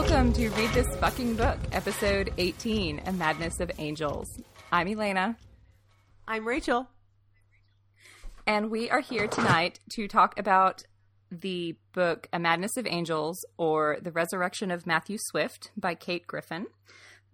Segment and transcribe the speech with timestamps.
[0.00, 4.28] Welcome to Read This Fucking Book, episode 18, A Madness of Angels.
[4.70, 5.36] I'm Elena.
[6.28, 6.88] I'm Rachel.
[8.46, 10.84] And we are here tonight to talk about
[11.32, 16.66] the book A Madness of Angels or The Resurrection of Matthew Swift by Kate Griffin.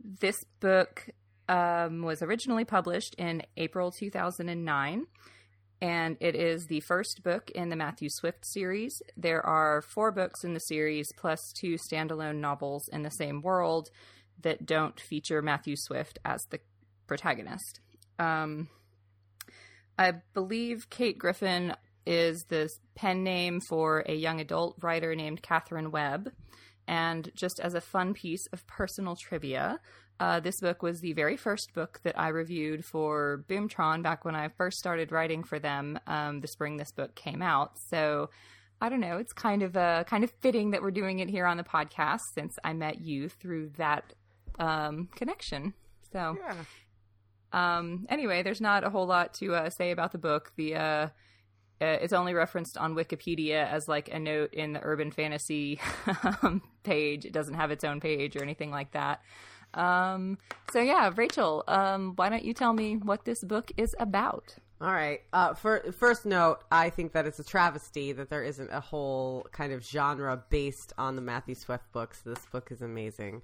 [0.03, 1.11] This book
[1.51, 5.05] um, was originally published in April 2009
[5.85, 9.03] and it is the first book in the Matthew Swift series.
[9.19, 13.91] There are four books in the series, plus two standalone novels in the same world
[14.41, 16.61] that don't feature Matthew Swift as the
[17.07, 17.81] protagonist.
[18.19, 18.71] Um,
[19.99, 21.75] I believe Kate Griffin
[22.07, 26.33] is the pen name for a young adult writer named Catherine Webb.
[26.89, 29.81] And just as a fun piece of personal trivia,
[30.21, 34.37] uh, this book was the very first book that I reviewed for Boomtron back when
[34.37, 35.99] I first started writing for them.
[36.07, 38.31] Um, the spring this book came out, so
[38.81, 39.19] I don't know.
[39.19, 42.21] It's kind of a kind of fitting that we're doing it here on the podcast
[42.35, 44.13] since I met you through that
[44.59, 45.75] um, connection.
[46.13, 46.55] So, yeah.
[47.53, 50.53] um, anyway, there's not a whole lot to uh, say about the book.
[50.57, 51.09] The uh,
[51.81, 55.81] uh, it's only referenced on Wikipedia as like a note in the urban fantasy
[56.43, 57.25] um, page.
[57.25, 59.21] It doesn't have its own page or anything like that.
[59.75, 60.39] Um,
[60.73, 64.55] so yeah, Rachel, um, why don't you tell me what this book is about?
[64.81, 65.21] All right.
[65.33, 69.47] Uh, for first note, I think that it's a travesty that there isn't a whole
[69.53, 72.21] kind of genre based on the Matthew Swift books.
[72.21, 73.43] This book is amazing.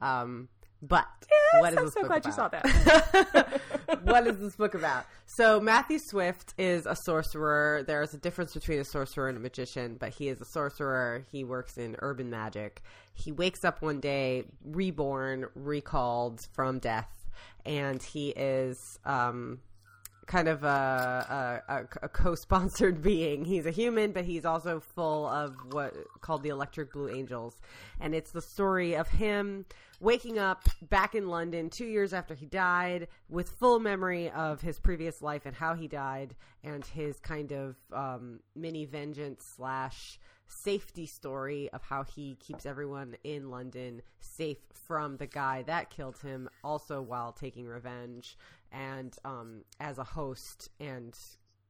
[0.00, 0.48] Um,
[0.82, 2.26] but yes, what is I'm this so book glad about?
[2.26, 3.60] you saw that.
[4.12, 5.06] what is this book about?
[5.24, 7.82] So Matthew Swift is a sorcerer.
[7.86, 11.24] There is a difference between a sorcerer and a magician, but he is a sorcerer.
[11.32, 12.82] He works in urban magic.
[13.14, 17.08] He wakes up one day, reborn, recalled from death,
[17.64, 19.60] and he is um,
[20.26, 23.44] kind of a, a, a, co-sponsored being.
[23.44, 27.60] He's a human, but he's also full of what called the Electric Blue Angels,
[28.00, 29.66] and it's the story of him
[30.00, 34.78] waking up back in London two years after he died with full memory of his
[34.78, 36.34] previous life and how he died,
[36.64, 43.16] and his kind of um, mini vengeance slash safety story of how he keeps everyone
[43.24, 48.36] in London safe from the guy that killed him, also while taking revenge
[48.72, 51.14] and um, as a host and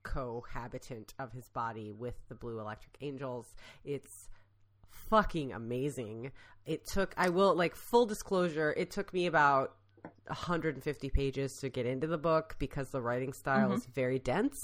[0.03, 3.47] cohabitant of his body with the Blue Electric Angels.
[3.85, 4.29] It's
[5.11, 6.33] fucking amazing.
[6.67, 9.75] It took, I will, like, full disclosure, it took me about
[10.27, 13.79] 150 pages to get into the book because the writing style mm-hmm.
[13.79, 14.57] is very dense.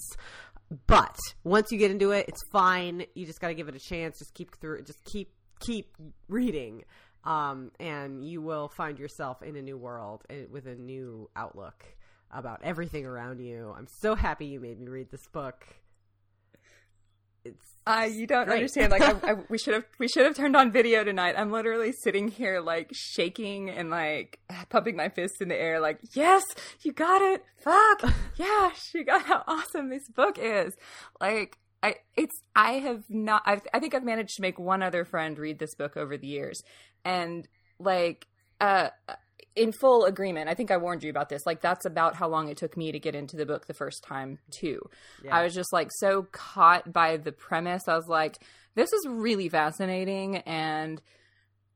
[0.87, 3.05] But once you get into it, it's fine.
[3.15, 4.19] You just got to give it a chance.
[4.19, 4.83] Just keep through.
[4.83, 5.97] Just keep keep
[6.29, 6.85] reading,
[7.25, 11.85] um, and you will find yourself in a new world eh, with a new outlook
[12.31, 13.75] about everything around you.
[13.77, 15.67] I'm so happy you made me read this book.
[17.45, 18.57] It's uh, you don't great.
[18.57, 18.93] understand.
[18.93, 21.35] Like I, I, we should have we should have turned on video tonight.
[21.39, 25.99] I'm literally sitting here like shaking and like pumping my fists in the air, like
[26.13, 26.45] yes,
[26.83, 27.45] you got it.
[27.57, 30.77] Fuck yeah, she got how awesome this book is.
[31.21, 33.43] Like I it's I have not.
[33.47, 36.27] I've, I think I've managed to make one other friend read this book over the
[36.27, 36.63] years,
[37.05, 38.27] and like
[38.61, 38.89] uh
[39.59, 40.49] in full agreement.
[40.49, 41.45] I think I warned you about this.
[41.45, 44.03] Like that's about how long it took me to get into the book the first
[44.05, 44.81] time too.
[45.25, 45.37] Yeah.
[45.37, 47.89] I was just like so caught by the premise.
[47.89, 48.39] I was like,
[48.75, 51.03] this is really fascinating and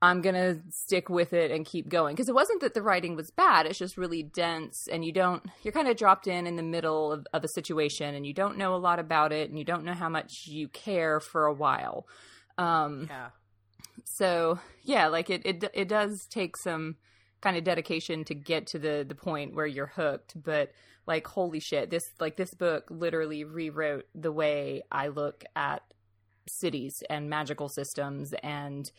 [0.00, 3.14] I'm going to stick with it and keep going because it wasn't that the writing
[3.14, 3.66] was bad.
[3.66, 7.12] It's just really dense and you don't you're kind of dropped in in the middle
[7.12, 9.84] of, of a situation and you don't know a lot about it and you don't
[9.84, 12.06] know how much you care for a while.
[12.58, 13.28] Um Yeah.
[14.04, 16.96] So, yeah, like it it it does take some
[17.42, 20.72] kind of dedication to get to the the point where you're hooked but
[21.06, 25.82] like holy shit this like this book literally rewrote the way i look at
[26.48, 28.90] cities and magical systems and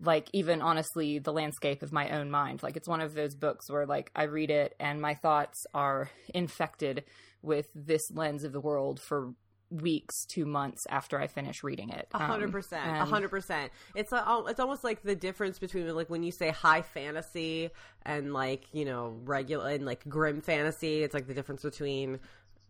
[0.00, 2.62] like even honestly the landscape of my own mind.
[2.62, 6.10] Like it's one of those books where like i read it and my thoughts are
[6.34, 7.04] infected
[7.42, 9.32] with this lens of the world for
[9.70, 12.08] weeks to months after I finish reading it.
[12.12, 13.72] A hundred um, percent, a hundred percent.
[13.94, 17.70] It's a, it's almost like the difference between like when you say high fantasy
[18.04, 21.02] and like you know regular and like grim fantasy.
[21.02, 22.20] It's like the difference between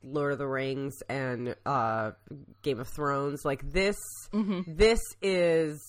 [0.02, 2.12] Lord of the Rings and uh,
[2.62, 3.44] Game of Thrones.
[3.44, 3.96] Like this,
[4.32, 4.62] mm-hmm.
[4.66, 5.80] this is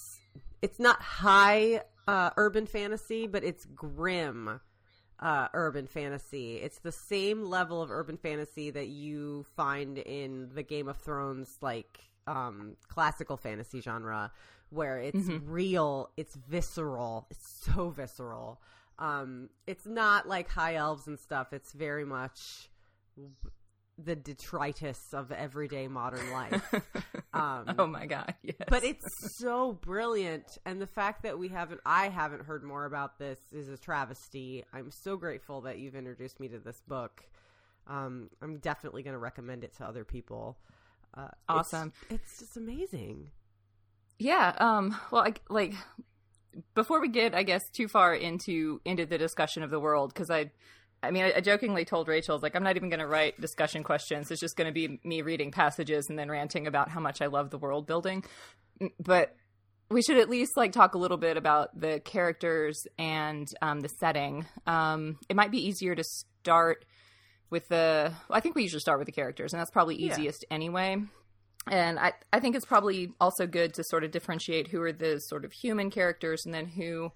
[0.62, 4.60] it's not high uh, urban fantasy, but it's grim
[5.22, 6.58] uh, urban fantasy.
[6.58, 11.58] It's the same level of urban fantasy that you find in the Game of Thrones
[11.62, 14.32] like um, classical fantasy genre,
[14.70, 15.50] where it's mm-hmm.
[15.50, 18.62] real, it's visceral, it's so visceral.
[18.98, 21.54] Um, it's not like high elves and stuff.
[21.54, 22.70] It's very much
[24.04, 26.74] the detritus of everyday modern life.
[27.32, 28.34] Um, oh my god!
[28.42, 28.56] Yes.
[28.68, 29.06] But it's
[29.38, 33.70] so brilliant, and the fact that we haven't, I haven't heard more about this is
[33.70, 34.66] a travesty.
[34.74, 37.22] I'm so grateful that you've introduced me to this book.
[37.86, 40.58] Um, I'm definitely going to recommend it to other people.
[41.16, 41.94] Uh, awesome!
[42.10, 43.30] It's, it's, just amazing.
[44.18, 44.56] Yeah.
[44.58, 44.98] Um.
[45.12, 45.76] Well, I, like
[46.74, 50.32] before we get, I guess, too far into into the discussion of the world, because
[50.32, 50.52] I
[51.02, 54.32] I mean, I, jokingly told Rachel, like, I'm not even going to write discussion questions.
[54.32, 57.28] It's just going to be me reading passages and then ranting about how much I
[57.28, 58.24] love the world building.
[59.00, 59.36] But
[59.90, 63.90] we should at least like talk a little bit about the characters and um, the
[63.90, 64.46] setting.
[64.68, 66.86] Um, it might be easier to start
[67.50, 68.14] with the.
[68.30, 70.56] Well, I think we usually start with the characters, and that's probably easiest yeah.
[70.56, 70.98] anyway.
[71.68, 75.20] And I, I think it's probably also good to sort of differentiate who are the
[75.20, 77.12] sort of human characters and then who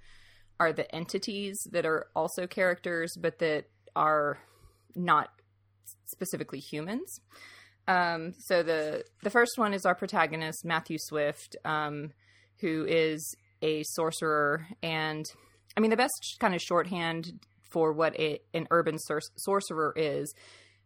[0.59, 4.39] are the entities that are also characters, but that are
[4.95, 5.29] not
[6.05, 7.19] specifically humans.
[7.87, 12.11] Um, so the the first one is our protagonist Matthew Swift, um,
[12.61, 15.25] who is a sorcerer, and
[15.75, 17.33] I mean the best kind of shorthand
[17.71, 20.33] for what an urban sor- sorcerer is,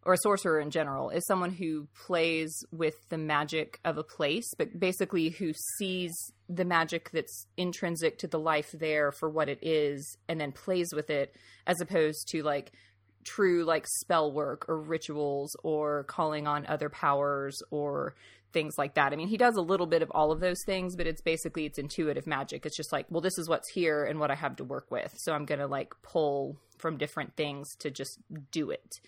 [0.04, 4.50] or a sorcerer in general, is someone who plays with the magic of a place,
[4.58, 6.14] but basically who sees
[6.50, 10.88] the magic that's intrinsic to the life there for what it is, and then plays
[10.96, 11.36] with it,
[11.68, 12.72] as opposed to like
[13.28, 18.16] true like spell work or rituals or calling on other powers or
[18.54, 19.14] things like that.
[19.14, 21.66] I mean, he does a little bit of all of those things, but it's basically
[21.66, 22.66] it's intuitive magic.
[22.66, 25.14] It's just like, well, this is what's here and what I have to work with.
[25.18, 28.18] So I'm going to like pull from different things to just
[28.52, 29.00] do it.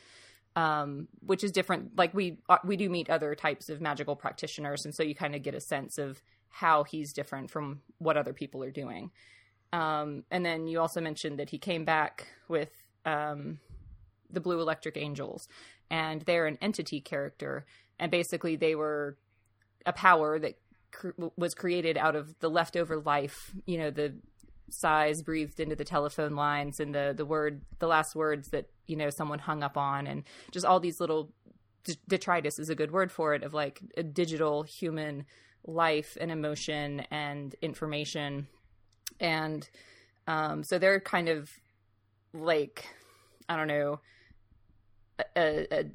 [0.55, 1.97] Um, which is different.
[1.97, 5.35] Like we uh, we do meet other types of magical practitioners, and so you kind
[5.35, 9.11] of get a sense of how he's different from what other people are doing.
[9.71, 12.71] Um, and then you also mentioned that he came back with
[13.05, 13.59] um,
[14.31, 15.47] the Blue Electric Angels,
[15.89, 17.65] and they're an entity character,
[17.99, 19.17] and basically they were
[19.85, 20.55] a power that
[20.91, 24.13] cr- was created out of the leftover life, you know, the
[24.71, 28.95] sighs breathed into the telephone lines and the the word the last words that you
[28.95, 31.31] know someone hung up on and just all these little
[32.07, 35.25] detritus is a good word for it of like a digital human
[35.65, 38.47] life and emotion and information.
[39.19, 39.67] And
[40.27, 41.49] um so they're kind of
[42.33, 42.85] like
[43.47, 43.99] i don't know
[45.35, 45.85] a, a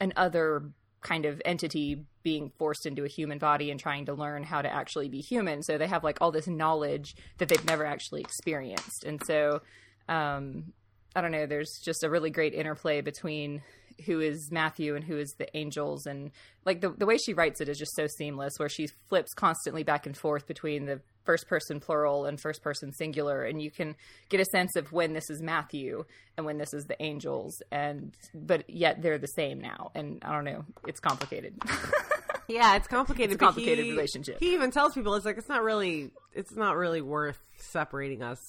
[0.00, 0.70] an other
[1.02, 4.72] kind of entity being forced into a human body and trying to learn how to
[4.72, 5.62] actually be human.
[5.62, 9.04] So they have like all this knowledge that they've never actually experienced.
[9.04, 9.62] And so
[10.08, 10.72] um
[11.14, 13.62] I don't know, there's just a really great interplay between
[14.06, 16.06] who is Matthew and who is the angels.
[16.06, 16.30] And
[16.64, 19.82] like the the way she writes it is just so seamless where she flips constantly
[19.82, 23.44] back and forth between the first person plural and first person singular.
[23.44, 23.94] And you can
[24.28, 26.04] get a sense of when this is Matthew
[26.36, 27.62] and when this is the angels.
[27.70, 29.90] And but yet they're the same now.
[29.94, 31.54] And I don't know it's complicated.
[32.50, 34.38] Yeah it's complicated it's a complicated he, relationship.
[34.40, 38.40] he even tells people it's like it's not really it's not really worth separating us.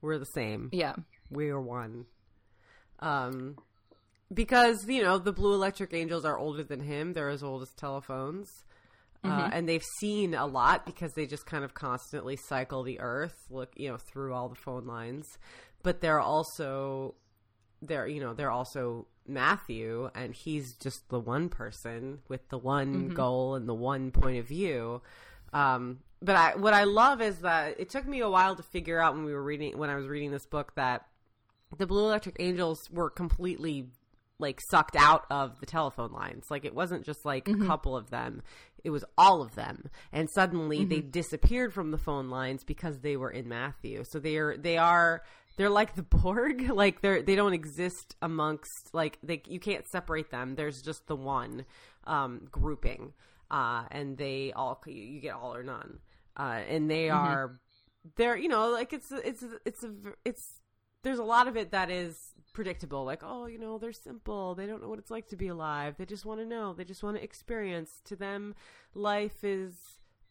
[0.00, 0.70] We're the same.
[0.72, 0.94] Yeah.
[1.28, 2.06] We are one.
[3.00, 3.56] Um
[4.32, 7.70] because you know the blue electric angels are older than him they're as old as
[7.74, 8.64] telephones
[9.22, 9.40] uh, mm-hmm.
[9.40, 13.46] uh, and they've seen a lot because they just kind of constantly cycle the earth
[13.50, 15.38] look you know through all the phone lines
[15.82, 17.14] but they're also
[17.82, 22.94] they're you know they're also matthew and he's just the one person with the one
[22.94, 23.14] mm-hmm.
[23.14, 25.00] goal and the one point of view
[25.52, 29.00] um, but I, what I love is that it took me a while to figure
[29.00, 31.06] out when we were reading when I was reading this book that
[31.76, 33.88] the Blue Electric Angels were completely
[34.40, 36.46] like sucked out of the telephone lines.
[36.50, 37.62] Like it wasn't just like mm-hmm.
[37.62, 38.42] a couple of them.
[38.82, 39.90] It was all of them.
[40.12, 40.88] And suddenly mm-hmm.
[40.88, 44.04] they disappeared from the phone lines because they were in Matthew.
[44.04, 45.22] So they are they are
[45.56, 46.70] they're like the Borg.
[46.70, 50.54] Like they're they don't exist amongst like they you can't separate them.
[50.54, 51.64] There's just the one
[52.04, 53.12] um grouping.
[53.50, 55.98] Uh and they all you, you get all or none.
[56.36, 57.16] Uh and they mm-hmm.
[57.16, 57.60] are
[58.16, 59.92] they're you know like it's it's it's a,
[60.24, 60.60] it's
[61.02, 64.54] there's a lot of it that is predictable like oh you know they're simple.
[64.54, 65.94] They don't know what it's like to be alive.
[65.96, 66.72] They just want to know.
[66.72, 68.00] They just want to experience.
[68.06, 68.54] To them
[68.94, 69.74] life is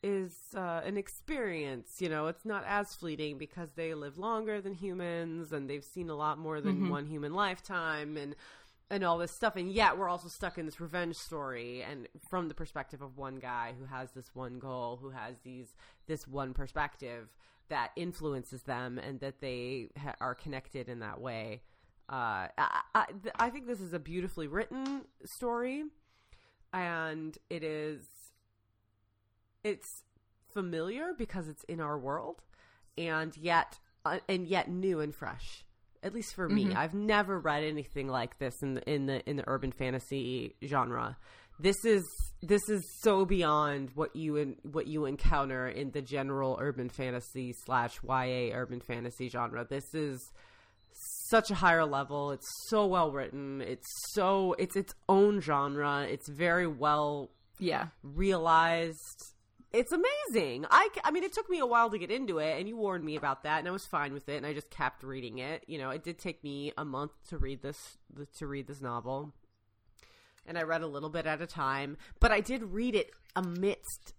[0.01, 2.27] is uh, an experience you know?
[2.27, 6.37] It's not as fleeting because they live longer than humans and they've seen a lot
[6.37, 6.89] more than mm-hmm.
[6.89, 8.35] one human lifetime and
[8.91, 9.55] and all this stuff.
[9.55, 13.37] And yet we're also stuck in this revenge story and from the perspective of one
[13.37, 15.75] guy who has this one goal who has these
[16.07, 17.29] this one perspective
[17.69, 21.61] that influences them and that they ha- are connected in that way
[22.09, 25.83] uh, I, I, I think this is a beautifully written story,
[26.73, 28.03] and it is
[29.63, 30.03] it's
[30.51, 32.41] familiar because it's in our world,
[32.97, 35.63] and yet uh, and yet new and fresh.
[36.01, 36.77] At least for me, mm-hmm.
[36.77, 41.15] I've never read anything like this in the in the in the urban fantasy genre.
[41.59, 42.03] This is
[42.41, 47.53] this is so beyond what you in, what you encounter in the general urban fantasy
[47.65, 49.65] slash YA urban fantasy genre.
[49.69, 50.31] This is
[51.29, 52.31] such a higher level.
[52.31, 53.61] It's so well written.
[53.61, 56.07] It's so it's its own genre.
[56.09, 59.33] It's very well yeah realized
[59.71, 60.65] it's amazing.
[60.71, 63.03] I, I mean, it took me a while to get into it, and you warned
[63.03, 65.63] me about that, and I was fine with it, and I just kept reading it.
[65.67, 67.97] You know, it did take me a month to read this
[68.37, 69.33] to read this novel,
[70.45, 74.13] and I read a little bit at a time, but I did read it amidst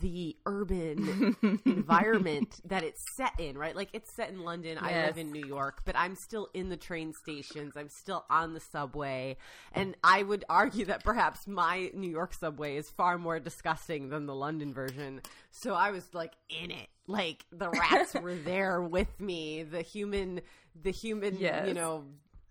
[0.00, 3.76] the urban environment that it's set in, right?
[3.76, 4.78] Like it's set in London.
[4.82, 4.82] Yes.
[4.82, 7.74] I live in New York, but I'm still in the train stations.
[7.76, 9.36] I'm still on the subway.
[9.72, 14.26] And I would argue that perhaps my New York subway is far more disgusting than
[14.26, 15.20] the London version.
[15.50, 16.88] So I was like in it.
[17.06, 19.62] Like the rats were there with me.
[19.62, 20.40] The human
[20.82, 21.66] the human, yes.
[21.68, 22.04] you know,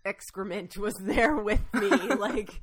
[0.05, 1.89] excrement was there with me.
[1.89, 2.61] like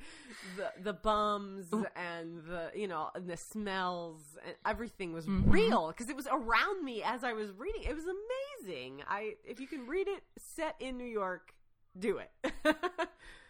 [0.57, 5.51] the the bums and the you know and the smells and everything was mm-hmm.
[5.51, 7.83] real because it was around me as I was reading.
[7.83, 9.03] It was amazing.
[9.09, 11.53] I if you can read it set in New York,
[11.99, 12.55] do it.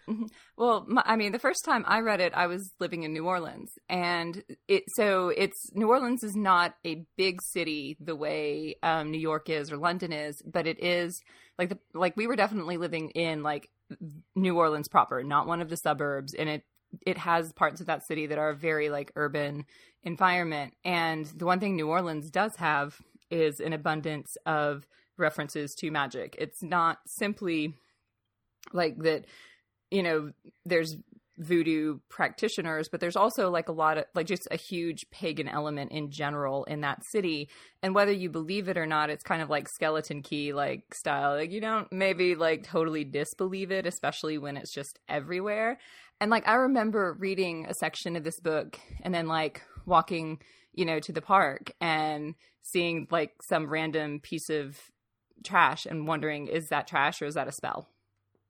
[0.09, 0.25] Mm-hmm.
[0.57, 3.27] Well, my, I mean, the first time I read it, I was living in New
[3.27, 9.11] Orleans, and it so it's New Orleans is not a big city the way um,
[9.11, 11.21] New York is or London is, but it is
[11.59, 13.71] like the like we were definitely living in like
[14.35, 16.65] New Orleans proper, not one of the suburbs, and it
[17.07, 19.65] it has parts of that city that are very like urban
[20.03, 20.75] environment.
[20.85, 26.37] And the one thing New Orleans does have is an abundance of references to magic.
[26.39, 27.75] It's not simply
[28.73, 29.25] like that,
[29.91, 30.33] you know,
[30.65, 30.97] there's
[31.39, 35.93] voodoo practitioners, but there's also like a lot of like just a huge pagan element
[35.93, 37.49] in general in that city.
[37.83, 41.37] And whether you believe it or not, it's kind of like skeleton key like style.
[41.37, 45.79] Like you don't maybe like totally disbelieve it, especially when it's just everywhere.
[46.21, 50.39] And like I remember reading a section of this book and then like walking,
[50.73, 54.79] you know, to the park and seeing like some random piece of
[55.45, 57.89] trash and wondering is that trash or is that a spell?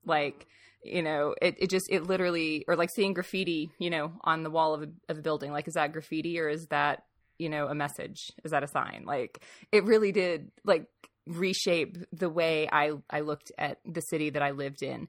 [0.05, 0.47] Like
[0.85, 4.51] you know it, it just it literally or like seeing graffiti you know on the
[4.51, 7.05] wall of a, of a building like is that graffiti or is that
[7.43, 8.33] you know a message?
[8.45, 9.05] Is that a sign?
[9.07, 10.87] Like it really did like
[11.27, 15.09] reshape the way i i looked at the city that i lived in.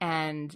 [0.00, 0.54] And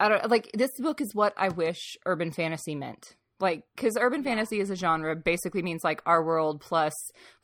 [0.00, 3.16] i don't like this book is what i wish urban fantasy meant.
[3.40, 6.94] Like because urban fantasy as a genre basically means like our world plus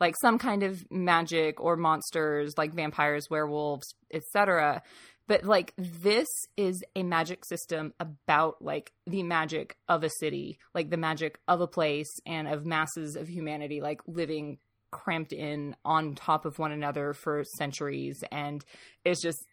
[0.00, 4.82] like some kind of magic or monsters like vampires werewolves etc
[5.26, 10.90] but like this is a magic system about like the magic of a city like
[10.90, 14.58] the magic of a place and of masses of humanity like living
[14.94, 18.22] cramped in on top of one another for centuries.
[18.30, 18.64] And
[19.04, 19.44] it's just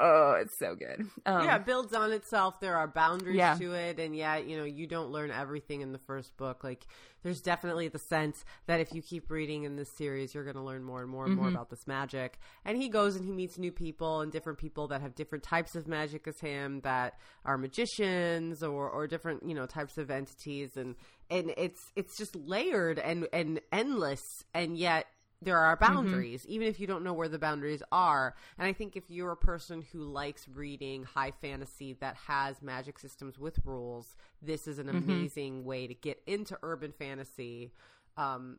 [0.00, 1.06] oh, it's so good.
[1.26, 2.60] Um, yeah, it builds on itself.
[2.60, 3.54] There are boundaries yeah.
[3.54, 6.64] to it, and yet you know, you don't learn everything in the first book.
[6.64, 6.86] Like,
[7.22, 10.62] there's definitely the sense that if you keep reading in this series, you're going to
[10.62, 11.42] learn more and more and mm-hmm.
[11.42, 12.38] more about this magic.
[12.64, 15.74] And he goes and he meets new people and different people that have different types
[15.74, 20.76] of magic as him, that are magicians or or different you know types of entities,
[20.76, 20.96] and
[21.30, 24.22] and it's it's just layered and and endless,
[24.54, 25.06] and yet
[25.42, 25.94] there are mm-hmm.
[25.94, 26.52] boundaries, mm-hmm.
[26.52, 28.34] even if you don't know where the boundaries are.
[28.58, 32.98] And I think if you're a person who likes reading high fantasy that has magic
[32.98, 35.10] systems with rules, this is an mm-hmm.
[35.10, 37.72] amazing way to get into urban fantasy.
[38.16, 38.58] Um,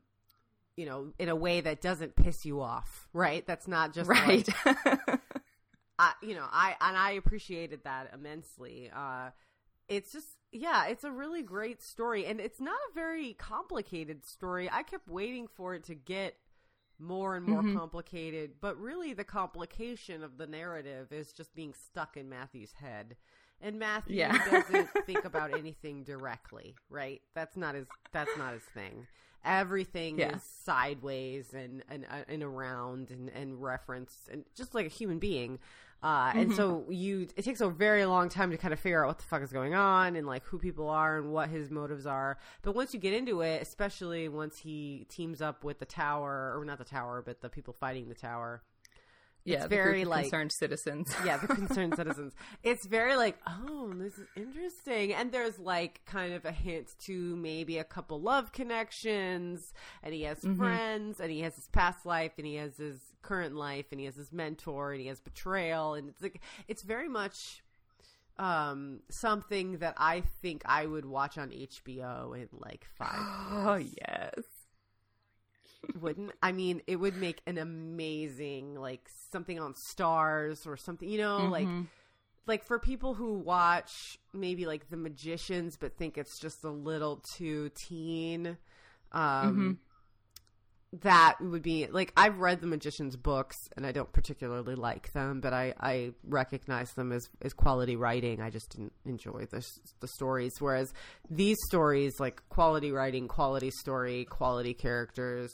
[0.78, 3.46] you know, in a way that doesn't piss you off, right?
[3.46, 4.48] That's not just right.
[4.66, 4.98] Like,
[6.00, 8.90] I, you know, I and I appreciated that immensely.
[8.96, 9.30] Uh,
[9.88, 14.70] it's just yeah, it's a really great story, and it's not a very complicated story.
[14.72, 16.38] I kept waiting for it to get
[17.01, 17.77] more and more mm-hmm.
[17.77, 18.51] complicated.
[18.62, 23.15] But really, the complication of the narrative is just being stuck in Matthew's head.
[23.62, 24.38] And Matthew yeah.
[24.50, 27.22] doesn't think about anything directly, right?
[27.36, 27.88] That's not his.
[28.12, 29.08] That's not his thing.
[29.43, 30.36] Everything yeah.
[30.36, 35.20] is sideways and and uh, and around and and referenced, and just like a human
[35.20, 35.60] being.
[36.03, 36.39] Uh, mm-hmm.
[36.39, 39.20] And so you, it takes a very long time to kind of figure out what
[39.20, 42.38] the fuck is going on and like who people are and what his motives are.
[42.63, 46.65] But once you get into it, especially once he teams up with the tower, or
[46.65, 48.63] not the tower, but the people fighting the tower,
[49.43, 51.13] yeah, it's very like concerned citizens.
[51.25, 52.33] yeah, the concerned citizens.
[52.63, 57.36] It's very like, oh, this is interesting, and there's like kind of a hint to
[57.36, 60.57] maybe a couple love connections, and he has mm-hmm.
[60.57, 64.05] friends, and he has his past life, and he has his current life, and he
[64.05, 67.63] has his mentor, and he has betrayal, and it's like it's very much
[68.38, 73.17] um something that I think I would watch on HBO in like five.
[73.53, 74.61] Oh yes.
[76.00, 76.32] Wouldn't.
[76.42, 81.10] I mean, it would make an amazing like something on Starz or something.
[81.10, 81.52] You know, mm-hmm.
[81.52, 81.68] like
[82.48, 87.24] like for people who watch maybe like The Magicians but think it's just a little
[87.36, 88.58] too teen.
[89.12, 89.72] Um, mm-hmm
[91.00, 95.39] that would be like I've read the magician's books and I don't particularly like them,
[95.39, 98.41] but I, I recognize them as, as quality writing.
[98.41, 99.65] I just didn't enjoy the
[100.01, 100.51] the stories.
[100.60, 100.91] Whereas
[101.29, 105.53] these stories, like quality writing, quality story, quality characters,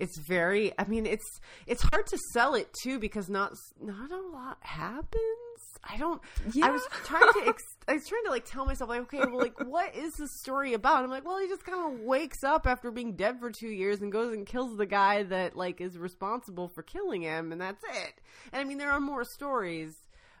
[0.00, 0.72] it's very.
[0.76, 5.47] I mean, it's it's hard to sell it too because not not a lot happens.
[5.84, 6.20] I don't.
[6.52, 6.66] Yeah.
[6.66, 7.42] I was trying to.
[7.48, 10.28] Ex- I was trying to like tell myself like, okay, well, like, what is the
[10.28, 11.04] story about?
[11.04, 14.00] I'm like, well, he just kind of wakes up after being dead for two years
[14.02, 17.82] and goes and kills the guy that like is responsible for killing him, and that's
[17.84, 18.14] it.
[18.52, 19.94] And I mean, there are more stories,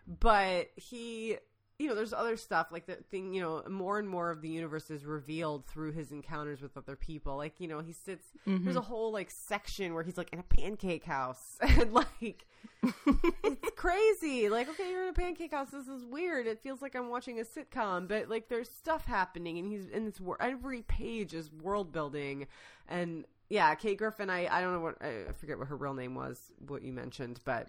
[0.06, 1.36] but he
[1.78, 4.48] you know, there's other stuff like the thing, you know, more and more of the
[4.48, 7.36] universe is revealed through his encounters with other people.
[7.36, 8.64] Like, you know, he sits, mm-hmm.
[8.64, 12.46] there's a whole like section where he's like in a pancake house and like,
[12.82, 14.48] it's crazy.
[14.48, 15.68] Like, okay, you're in a pancake house.
[15.70, 16.48] This is weird.
[16.48, 20.04] It feels like I'm watching a sitcom, but like there's stuff happening and he's in
[20.04, 20.38] this, world.
[20.40, 22.48] every page is world building.
[22.88, 26.16] And yeah, Kate Griffin, I, I don't know what, I forget what her real name
[26.16, 27.68] was, what you mentioned, but.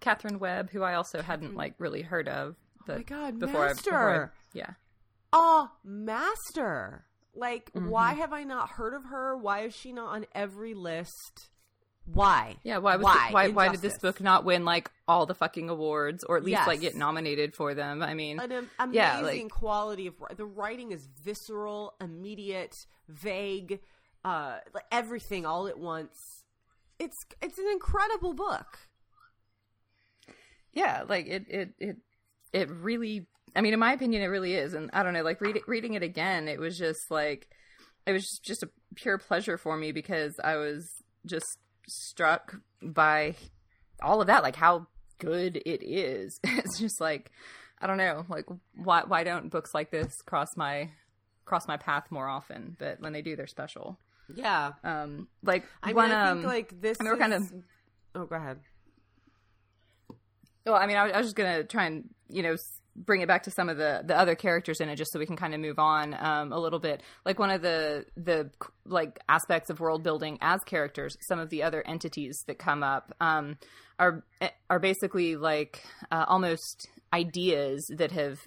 [0.00, 2.56] Catherine Webb, who I also hadn't like really heard of
[2.88, 3.90] oh my god, before master.
[3.90, 4.70] I, before I, yeah.
[5.32, 7.04] A master.
[7.34, 7.88] Like, mm-hmm.
[7.88, 9.36] why have I not heard of her?
[9.36, 11.50] Why is she not on every list?
[12.06, 12.56] Why?
[12.62, 13.26] Yeah, why was why?
[13.28, 16.44] The, why, why, did this book not win like all the fucking awards or at
[16.44, 16.66] least yes.
[16.66, 18.02] like get nominated for them?
[18.02, 22.74] I mean, an amazing yeah, like, quality of the writing is visceral, immediate,
[23.08, 23.80] vague,
[24.22, 26.44] uh, like everything all at once.
[26.98, 28.80] It's it's an incredible book.
[30.74, 31.96] Yeah, like it it it
[32.54, 34.74] it really I mean, in my opinion, it really is.
[34.74, 37.48] And I don't know, like read, reading it again, it was just like,
[38.06, 40.90] it was just a pure pleasure for me because I was
[41.24, 41.46] just
[41.86, 43.36] struck by
[44.02, 46.38] all of that, like how good it is.
[46.44, 47.30] it's just like,
[47.80, 50.90] I don't know, like why why don't books like this cross my
[51.44, 52.76] cross my path more often?
[52.78, 53.98] But when they do, they're special.
[54.34, 54.72] Yeah.
[54.82, 56.96] Um, like I mean, I think um, like this.
[57.00, 57.52] I mean, we're kind of.
[58.14, 58.60] Oh, go ahead.
[60.66, 62.56] Well, I mean, I, I was just gonna try and you know
[62.96, 65.26] bring it back to some of the the other characters in it just so we
[65.26, 67.02] can kind of move on um, a little bit.
[67.24, 68.50] Like one of the the
[68.86, 73.14] like aspects of world building as characters some of the other entities that come up
[73.20, 73.58] um,
[73.98, 74.24] are
[74.70, 78.40] are basically like uh, almost ideas that have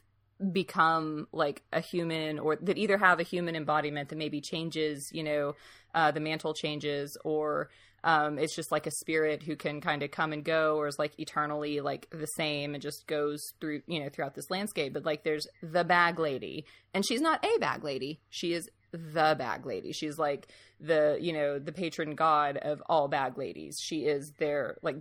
[0.51, 5.23] become like a human or that either have a human embodiment that maybe changes you
[5.23, 5.55] know
[5.95, 7.69] uh, the mantle changes or
[8.03, 10.99] um, it's just like a spirit who can kind of come and go or is
[10.99, 14.93] like eternally like the same and just goes through you know throughout this landscape.
[14.93, 16.65] But like there's the bag lady.
[16.93, 18.19] And she's not a bag lady.
[18.29, 19.91] She is the bag lady.
[19.91, 20.47] She's like
[20.79, 23.77] the you know the patron god of all bag ladies.
[23.81, 24.97] She is their like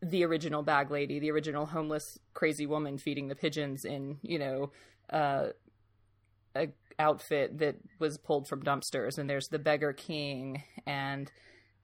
[0.00, 4.70] the original bag lady the original homeless crazy woman feeding the pigeons in you know
[5.10, 5.48] uh
[6.54, 6.68] a
[6.98, 9.18] outfit that was pulled from dumpsters.
[9.18, 11.30] And there's the beggar king and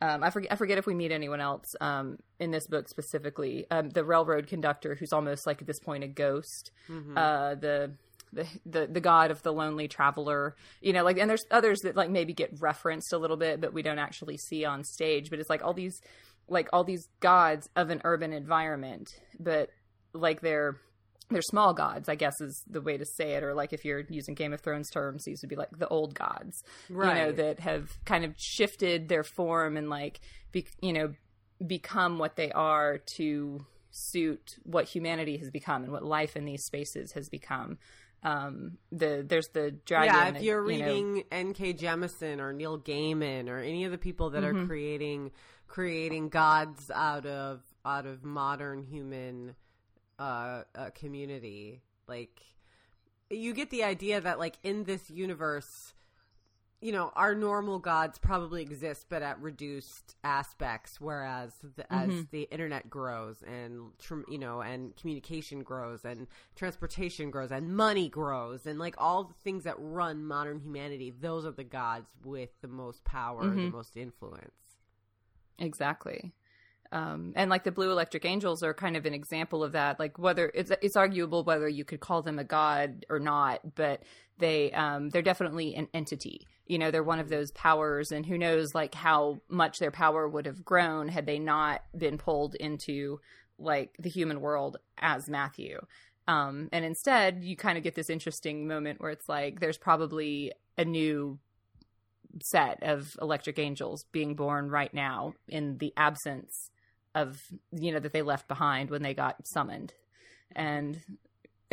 [0.05, 3.67] um, I forget I forget if we meet anyone else um, in this book specifically.
[3.71, 6.71] Um, the railroad conductor, who's almost like at this point a ghost.
[6.89, 7.17] Mm-hmm.
[7.17, 7.93] Uh, the
[8.33, 11.95] the, the the god of the lonely traveler you know like and there's others that
[11.95, 15.39] like maybe get referenced a little bit but we don't actually see on stage but
[15.39, 16.01] it's like all these
[16.49, 19.69] like all these gods of an urban environment but
[20.15, 20.81] like they're
[21.31, 23.43] they're small gods, I guess is the way to say it.
[23.43, 26.15] Or like if you're using Game of Thrones terms, these would be like the old
[26.15, 27.09] gods, right.
[27.09, 30.21] you know, that have kind of shifted their form and like,
[30.53, 31.13] be, you know,
[31.67, 36.65] become what they are to suit what humanity has become and what life in these
[36.65, 37.79] spaces has become.
[38.23, 40.15] Um, the there's the dragon.
[40.15, 41.75] Yeah, if you're you reading know, N.K.
[41.75, 44.63] Jemisin or Neil Gaiman or any of the people that mm-hmm.
[44.63, 45.31] are creating
[45.67, 49.55] creating gods out of out of modern human
[50.19, 51.83] uh, a community.
[52.07, 52.41] Like,
[53.31, 55.95] you get the idea that, like, in this universe,
[56.81, 61.01] you know, our normal gods probably exist, but at reduced aspects.
[61.01, 62.11] Whereas, the, mm-hmm.
[62.11, 63.93] as the internet grows, and
[64.29, 69.35] you know, and communication grows, and transportation grows, and money grows, and like all the
[69.43, 73.65] things that run modern humanity, those are the gods with the most power, mm-hmm.
[73.65, 74.51] the most influence.
[75.59, 76.35] Exactly.
[76.95, 79.99] Um, and like the blue electric angels are kind of an example of that.
[79.99, 84.05] Like whether it's it's arguable whether you could call them a god or not, but
[84.39, 86.47] they um, they're definitely an entity.
[86.67, 90.29] You know, they're one of those powers, and who knows like how much their power
[90.29, 93.21] would have grown had they not been pulled into
[93.59, 95.85] like the human world as Matthew.
[96.29, 100.53] Um, and instead, you kind of get this interesting moment where it's like there's probably
[100.79, 101.41] a new
[102.41, 106.71] set of electric angels being born right now in the absence
[107.15, 109.93] of you know that they left behind when they got summoned.
[110.57, 111.01] And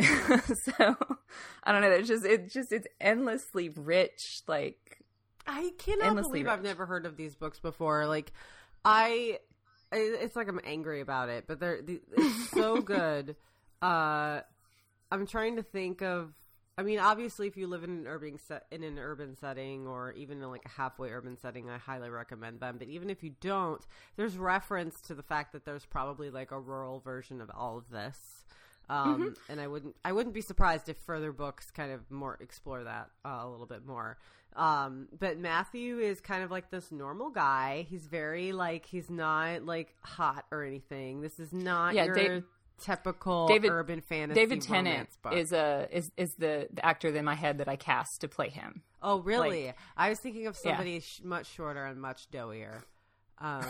[0.00, 0.96] so
[1.62, 4.98] i don't know it's just it's just it's endlessly rich like
[5.46, 6.52] i cannot believe rich.
[6.52, 8.06] i've never heard of these books before.
[8.06, 8.32] Like
[8.84, 9.38] i
[9.92, 13.36] it's like i'm angry about it but they're it's so good.
[13.80, 14.40] Uh
[15.10, 16.32] i'm trying to think of
[16.78, 18.38] I mean, obviously, if you live in an urban
[18.70, 22.60] in an urban setting, or even in like a halfway urban setting, I highly recommend
[22.60, 22.76] them.
[22.78, 23.84] But even if you don't,
[24.16, 27.90] there's reference to the fact that there's probably like a rural version of all of
[27.90, 28.44] this.
[28.88, 29.52] Um, mm-hmm.
[29.52, 33.10] And I wouldn't, I wouldn't be surprised if further books kind of more explore that
[33.24, 34.18] uh, a little bit more.
[34.56, 37.86] Um, but Matthew is kind of like this normal guy.
[37.88, 41.20] He's very like he's not like hot or anything.
[41.20, 42.44] This is not yeah, your Dave,
[42.82, 44.40] typical David, urban fantasy.
[44.40, 48.20] David Tennant is a is is the, the actor in my head that I cast
[48.20, 48.82] to play him.
[49.02, 49.66] Oh, really?
[49.66, 51.00] Like, I was thinking of somebody yeah.
[51.00, 52.82] sh- much shorter and much doughier.
[53.38, 53.64] Um,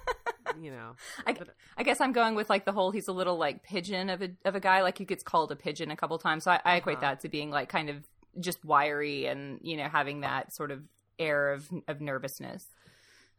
[0.60, 0.92] you know,
[1.26, 4.10] I, but, I guess I'm going with like the whole he's a little like pigeon
[4.10, 4.82] of a of a guy.
[4.82, 7.06] Like he gets called a pigeon a couple times, so I, I equate uh-huh.
[7.06, 7.96] that to being like kind of
[8.38, 10.82] just wiry and you know having that sort of
[11.18, 12.64] air of of nervousness.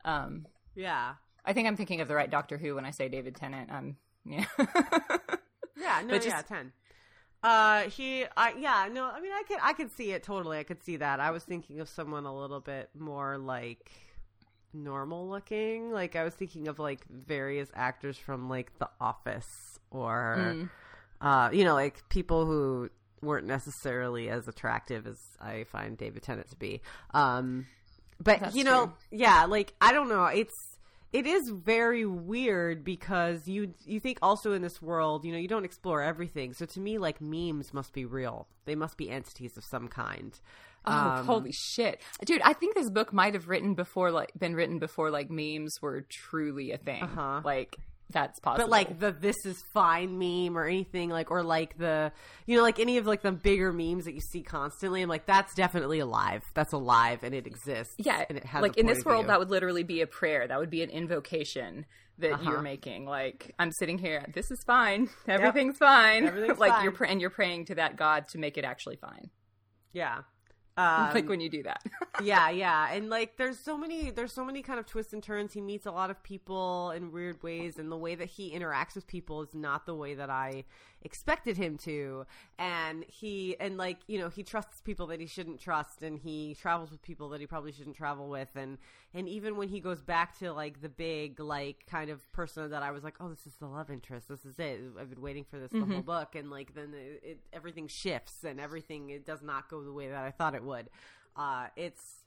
[0.06, 1.14] Um, yeah,
[1.46, 3.72] I think I'm thinking of the right Doctor Who when I say David Tennant.
[3.72, 4.46] I'm yeah.
[5.78, 6.72] yeah, no, just, yeah, 10.
[7.42, 10.58] Uh, he, I, yeah, no, I mean, I could, I could see it totally.
[10.58, 11.20] I could see that.
[11.20, 13.92] I was thinking of someone a little bit more like
[14.74, 15.92] normal looking.
[15.92, 20.70] Like I was thinking of like various actors from like The Office or, mm.
[21.22, 22.90] uh, you know, like people who
[23.22, 26.82] weren't necessarily as attractive as I find David Tennant to be.
[27.14, 27.68] Um,
[28.22, 29.20] but That's you know, true.
[29.20, 30.26] yeah, like I don't know.
[30.26, 30.69] It's
[31.12, 35.48] it is very weird because you you think also in this world, you know, you
[35.48, 36.54] don't explore everything.
[36.54, 38.48] So to me, like memes must be real.
[38.66, 40.40] They must be entities of some kind.
[40.86, 42.42] Oh, um, holy shit, dude!
[42.42, 46.02] I think this book might have written before, like, been written before, like memes were
[46.02, 47.04] truly a thing.
[47.04, 47.42] Uh-huh.
[47.44, 47.76] Like,
[48.12, 48.66] that's possible.
[48.66, 52.12] But like the "this is fine" meme or anything like, or like the
[52.46, 55.02] you know like any of like the bigger memes that you see constantly.
[55.02, 56.44] I'm like, that's definitely alive.
[56.56, 57.94] That's alive and it exists.
[57.98, 60.48] Yeah, and it has like in this world that would literally be a prayer.
[60.48, 61.86] That would be an invocation
[62.18, 62.52] that uh-huh.
[62.52, 63.06] you're making.
[63.06, 65.10] Like I'm sitting here, this is fine.
[65.28, 65.90] Everything's yep.
[65.90, 66.26] fine.
[66.26, 66.84] Everything's like fine.
[66.84, 69.30] you're and you're praying to that God to make it actually fine.
[69.94, 70.20] Yeah.
[70.80, 71.84] Um, like when you do that.
[72.24, 75.52] yeah, yeah, and like there's so many there's so many kind of twists and turns.
[75.52, 78.96] He meets a lot of people in weird ways, and the way that he interacts
[78.96, 80.64] with people is not the way that I
[81.02, 82.26] expected him to.
[82.58, 86.56] And he and like you know he trusts people that he shouldn't trust and he
[86.60, 88.50] travels with people that he probably shouldn't travel with.
[88.56, 88.78] And
[89.14, 92.84] and even when he goes back to like the big like kind of person that
[92.84, 94.28] I was like oh this is the love interest.
[94.30, 94.82] This is it.
[95.00, 95.88] I've been waiting for this mm-hmm.
[95.88, 96.36] the whole book.
[96.36, 100.10] And like then it, it, everything shifts and everything it does not go the way
[100.10, 100.90] that I thought it would.
[101.36, 102.24] Uh it's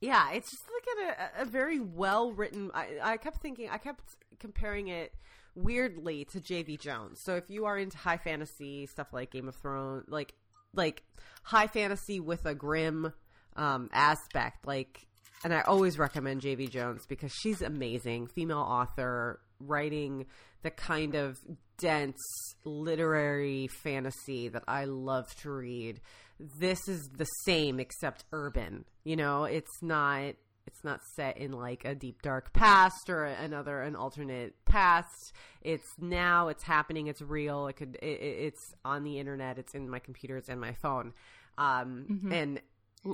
[0.00, 2.70] yeah, it's just like a, a very well written.
[2.74, 5.14] I, I kept thinking, I kept comparing it
[5.56, 7.18] weirdly to JV Jones.
[7.24, 10.34] So if you are into high fantasy stuff like Game of Thrones, like
[10.74, 11.02] like
[11.42, 13.12] high fantasy with a grim
[13.56, 15.06] um, aspect, like
[15.42, 20.26] and I always recommend JV Jones because she's amazing, female author writing
[20.62, 21.38] the kind of
[21.78, 22.20] dense
[22.64, 26.00] literary fantasy that I love to read.
[26.38, 28.84] This is the same except urban.
[29.04, 30.34] You know, it's not
[30.76, 35.32] it's not set in like a deep dark past or another an alternate past.
[35.62, 37.66] It's now it's happening it's real.
[37.66, 41.14] It could it, it's on the internet it's in my computer it's in my phone.
[41.56, 42.32] Um, mm-hmm.
[42.32, 42.60] and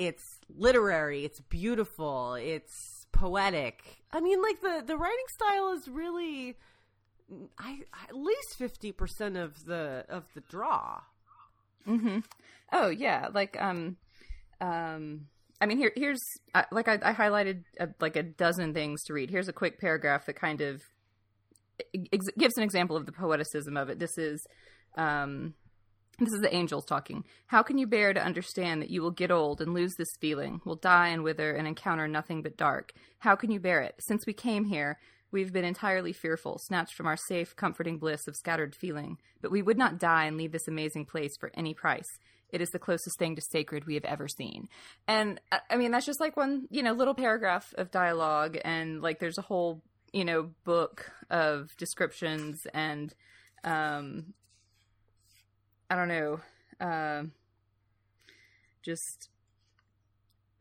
[0.01, 4.03] it's literary it's beautiful it's poetic.
[4.13, 6.57] I mean like the the writing style is really
[7.59, 11.01] I, at least 50% of the of the draw.
[11.87, 12.19] Mm-hmm.
[12.73, 13.97] oh yeah like um
[14.61, 15.29] um
[15.63, 16.21] I mean, here, here's
[16.57, 19.31] uh, like I, I highlighted a, like a dozen things to read.
[19.31, 20.83] Here's a quick paragraph that kind of
[22.13, 24.01] ex- gives an example of the poeticism of it.
[24.01, 24.45] This is,
[24.97, 25.55] um,
[26.19, 27.25] this is the angels talking.
[27.47, 30.61] How can you bear to understand that you will get old and lose this feeling,
[30.65, 32.91] will die and wither and encounter nothing but dark?
[33.21, 33.95] How can you bear it?
[34.01, 34.99] Since we came here,
[35.31, 39.17] we've been entirely fearful, snatched from our safe, comforting bliss of scattered feeling.
[39.41, 42.19] But we would not die and leave this amazing place for any price.
[42.53, 44.69] It is the closest thing to sacred we have ever seen.
[45.09, 48.59] And I mean, that's just like one, you know, little paragraph of dialogue.
[48.65, 53.13] And like there's a whole, you know, book of descriptions and,
[53.65, 54.35] um,
[55.91, 56.41] I don't know,
[56.81, 57.23] uh,
[58.83, 59.31] just,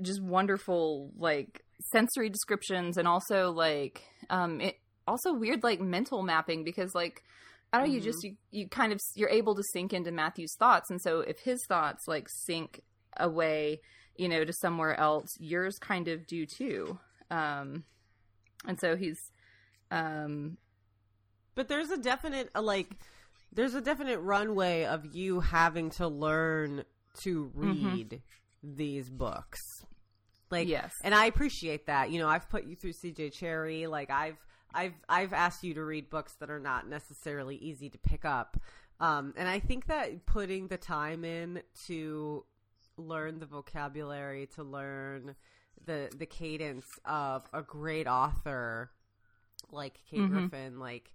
[0.02, 4.78] just wonderful, like sensory descriptions and also like, um, it,
[5.08, 7.24] also weird like mental mapping because like
[7.74, 7.96] I don't know, mm-hmm.
[7.96, 11.22] you just you, you kind of you're able to sink into Matthew's thoughts and so
[11.22, 12.82] if his thoughts like sink
[13.18, 13.80] away
[14.22, 17.00] you know, to somewhere else, yours kind of do too.
[17.30, 17.86] Um,
[18.68, 19.20] and so he's,
[19.90, 20.58] um,
[21.56, 22.98] but there's a definite uh, like,
[23.52, 26.84] there's a definite runway of you having to learn
[27.24, 27.62] to mm-hmm.
[27.62, 28.76] read mm-hmm.
[28.76, 29.60] these books.
[30.50, 32.12] Like, yes, and I appreciate that.
[32.12, 33.90] You know, I've put you through CJ Cherryh.
[33.90, 34.38] Like, I've
[34.74, 38.58] I've I've asked you to read books that are not necessarily easy to pick up.
[39.00, 42.46] Um, and I think that putting the time in to
[42.98, 45.36] learn the vocabulary, to learn
[45.86, 48.92] the the cadence of a great author
[49.72, 50.48] like Kate mm-hmm.
[50.48, 51.14] Griffin, like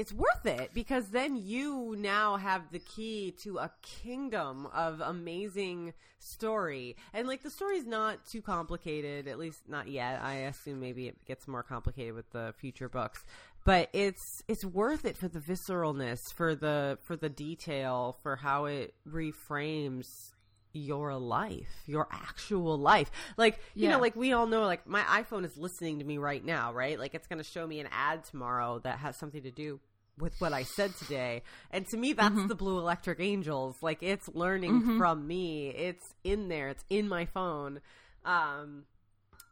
[0.00, 5.92] it's worth it because then you now have the key to a kingdom of amazing
[6.18, 6.96] story.
[7.12, 10.22] And like the story's not too complicated, at least not yet.
[10.22, 13.22] I assume maybe it gets more complicated with the future books.
[13.66, 18.64] But it's it's worth it for the visceralness, for the for the detail, for how
[18.64, 20.32] it reframes
[20.72, 23.10] your life, your actual life.
[23.36, 23.90] Like, you yeah.
[23.90, 26.98] know, like we all know, like my iPhone is listening to me right now, right?
[26.98, 29.80] Like it's going to show me an ad tomorrow that has something to do
[30.18, 31.42] with what I said today.
[31.70, 32.48] And to me, that's mm-hmm.
[32.48, 33.76] the Blue Electric Angels.
[33.82, 34.98] Like it's learning mm-hmm.
[34.98, 35.68] from me.
[35.70, 36.68] It's in there.
[36.68, 37.80] It's in my phone.
[38.24, 38.84] Um,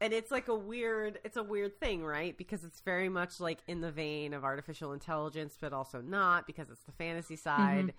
[0.00, 2.36] and it's like a weird, it's a weird thing, right?
[2.36, 6.70] Because it's very much like in the vein of artificial intelligence, but also not because
[6.70, 7.86] it's the fantasy side.
[7.86, 7.96] Mm-hmm.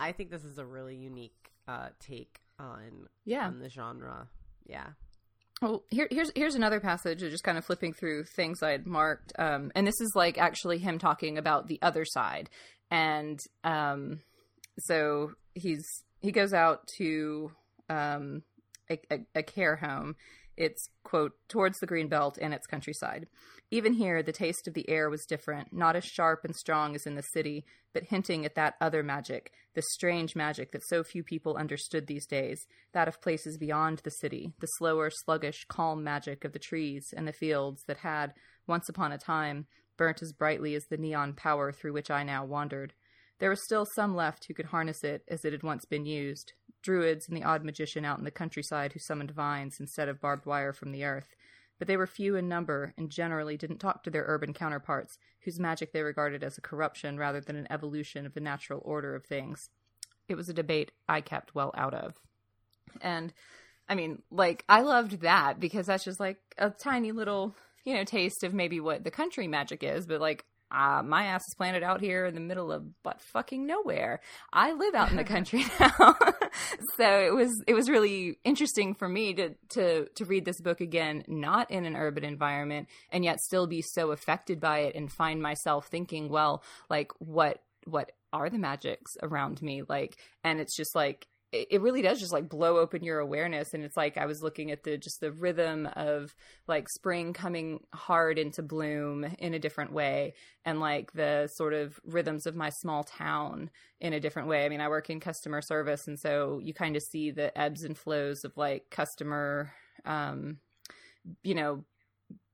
[0.00, 4.28] I think this is a really unique uh, take on yeah on the genre.
[4.66, 4.86] Yeah.
[5.62, 9.70] Well, here, here's here's another passage, just kind of flipping through things I'd marked, um,
[9.74, 12.48] and this is like actually him talking about the other side,
[12.90, 14.20] and um,
[14.78, 15.84] so he's
[16.20, 17.52] he goes out to
[17.90, 18.42] um,
[18.90, 20.16] a, a, a care home.
[20.56, 23.28] It's quote towards the green belt and its countryside.
[23.70, 27.06] Even here, the taste of the air was different, not as sharp and strong as
[27.06, 31.22] in the city, but hinting at that other magic, the strange magic that so few
[31.22, 36.44] people understood these days, that of places beyond the city, the slower, sluggish, calm magic
[36.44, 38.34] of the trees and the fields that had,
[38.66, 42.44] once upon a time, burnt as brightly as the neon power through which I now
[42.44, 42.92] wandered.
[43.38, 46.52] There was still some left who could harness it as it had once been used
[46.82, 50.46] druids and the odd magician out in the countryside who summoned vines instead of barbed
[50.46, 51.34] wire from the earth
[51.80, 55.58] but they were few in number and generally didn't talk to their urban counterparts, whose
[55.58, 59.24] magic they regarded as a corruption rather than an evolution of the natural order of
[59.24, 59.70] things.
[60.28, 62.14] It was a debate I kept well out of.
[63.00, 63.32] And
[63.88, 68.04] I mean, like, I loved that because that's just like a tiny little, you know,
[68.04, 71.82] taste of maybe what the country magic is, but like, uh, my ass is planted
[71.82, 74.20] out here in the middle of but fucking nowhere.
[74.52, 76.14] I live out in the country now,
[76.96, 80.80] so it was it was really interesting for me to to to read this book
[80.80, 85.10] again, not in an urban environment, and yet still be so affected by it and
[85.12, 89.82] find myself thinking, well, like what what are the magics around me?
[89.88, 93.74] Like and it's just like it really does just like blow open your awareness.
[93.74, 96.34] And it's like i was looking at the just the rhythm of
[96.68, 100.34] like spring coming hard into bloom in a different way
[100.64, 104.64] and like the sort of rhythms of my small town in a different way.
[104.64, 107.82] I mean i work in customer service and so you kind of see the ebbs
[107.82, 109.72] and flows of like customer
[110.04, 110.58] um
[111.42, 111.84] you know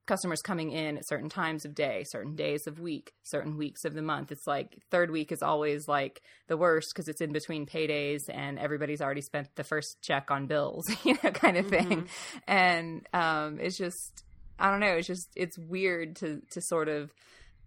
[0.07, 3.93] customers coming in at certain times of day, certain days of week, certain weeks of
[3.93, 4.31] the month.
[4.31, 8.57] It's like third week is always like the worst because it's in between paydays and
[8.57, 11.89] everybody's already spent the first check on bills, you know, kind of thing.
[11.89, 12.37] Mm-hmm.
[12.47, 14.23] And um, it's just,
[14.57, 17.13] I don't know, it's just, it's weird to, to sort of,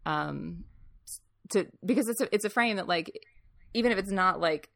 [0.06, 0.64] um,
[1.50, 3.12] to, because it's a, it's a frame that like,
[3.74, 4.70] even if it's not like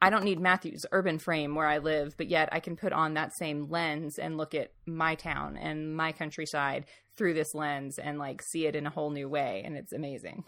[0.00, 3.14] I don't need Matthew's urban frame where I live, but yet I can put on
[3.14, 8.18] that same lens and look at my town and my countryside through this lens and
[8.18, 9.62] like see it in a whole new way.
[9.64, 10.44] And it's amazing.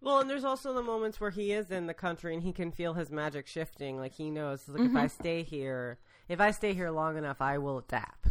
[0.00, 2.70] Well, and there's also the moments where he is in the country and he can
[2.70, 3.98] feel his magic shifting.
[3.98, 4.96] Like he knows, like mm-hmm.
[4.96, 5.20] if I mm-hmm.
[5.20, 8.28] stay here, if I stay here long enough, I will adapt.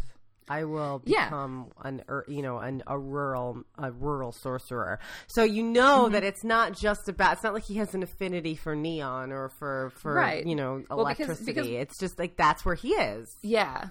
[0.48, 1.88] I will become yeah.
[1.88, 4.98] an you know an, a rural a rural sorcerer.
[5.26, 6.12] So you know mm-hmm.
[6.14, 7.34] that it's not just about.
[7.34, 10.46] It's not like he has an affinity for neon or for for right.
[10.46, 10.96] you know electricity.
[10.96, 13.36] Well, because, because, it's just like that's where he is.
[13.42, 13.88] Yeah,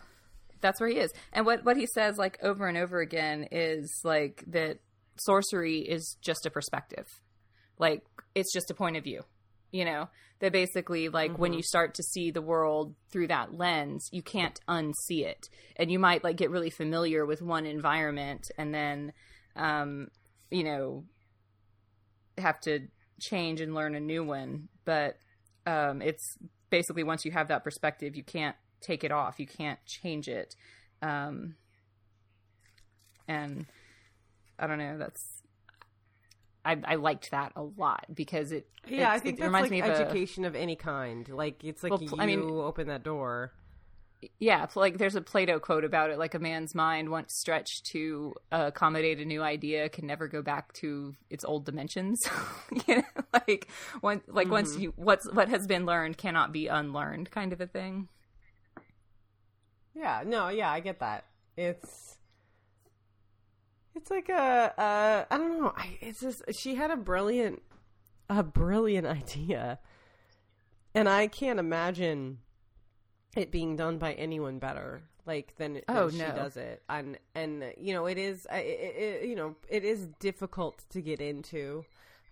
[0.61, 1.13] that's where he is.
[1.33, 4.79] And what what he says like over and over again is like that
[5.19, 7.07] sorcery is just a perspective.
[7.79, 8.03] Like
[8.35, 9.23] it's just a point of view
[9.71, 11.41] you know that basically like mm-hmm.
[11.41, 15.47] when you start to see the world through that lens you can't unsee it.
[15.75, 19.13] And you might like get really familiar with one environment and then
[19.55, 20.07] um
[20.51, 21.03] you know
[22.37, 22.87] have to
[23.19, 24.69] change and learn a new one.
[24.85, 25.17] But
[25.65, 26.37] um it's
[26.69, 29.39] basically once you have that perspective you can't take it off.
[29.39, 30.55] You can't change it.
[31.01, 31.55] Um
[33.27, 33.65] and
[34.59, 35.43] i don't know that's
[36.67, 39.81] I, I liked that a lot because it yeah I think it reminds like me
[39.81, 41.27] of education a, of any kind.
[41.29, 43.53] Like it's like well, you I mean, open that door.
[44.39, 48.35] yeah, like there's a Plato quote about it like a man's mind once stretched to
[48.51, 52.21] accommodate a new idea can never go back to its old dimensions.
[52.87, 53.69] you know, like
[54.01, 54.51] one like mm-hmm.
[54.51, 58.09] once you what's what has been learned cannot be unlearned kind of a thing.
[59.95, 61.23] Yeah, no, yeah, I get that.
[61.55, 62.16] It's
[63.97, 67.61] it's like a uh I don't know, I it's just she had a brilliant
[68.29, 69.79] a brilliant idea.
[70.93, 72.39] And I can't imagine
[73.35, 76.31] it being done by anyone better like than, oh, she no.
[76.31, 76.81] does it.
[76.87, 81.19] And and you know it is it, it, you know it is difficult to get
[81.19, 81.83] into.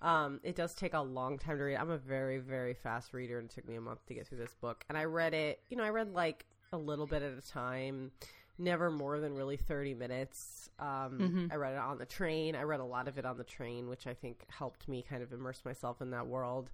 [0.01, 1.77] Um it does take a long time to read.
[1.77, 4.37] I'm a very very fast reader and it took me a month to get through
[4.37, 4.85] this book.
[4.87, 8.11] And i read it you know i read like a little bit at a time
[8.57, 10.87] never more than really 30 minutes um
[11.19, 11.45] mm-hmm.
[11.51, 13.89] i read it on the train i read a lot of it on the train
[13.89, 16.69] which i think helped me kind of immerse myself in that world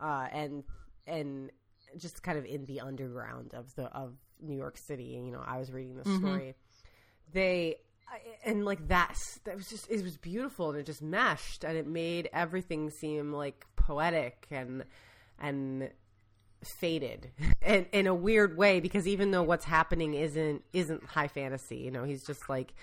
[0.00, 0.64] uh and
[1.06, 1.50] and
[1.96, 5.20] just kind of in the underground of the of New York City.
[5.24, 6.26] You know, I was reading the mm-hmm.
[6.26, 6.54] story.
[7.32, 7.76] They
[8.44, 11.86] and like that that was just it was beautiful and it just meshed and it
[11.86, 14.84] made everything seem like poetic and
[15.40, 15.90] and
[16.72, 17.30] faded
[17.62, 21.90] and in a weird way because even though what's happening isn't isn't high fantasy you
[21.90, 22.74] know he's just like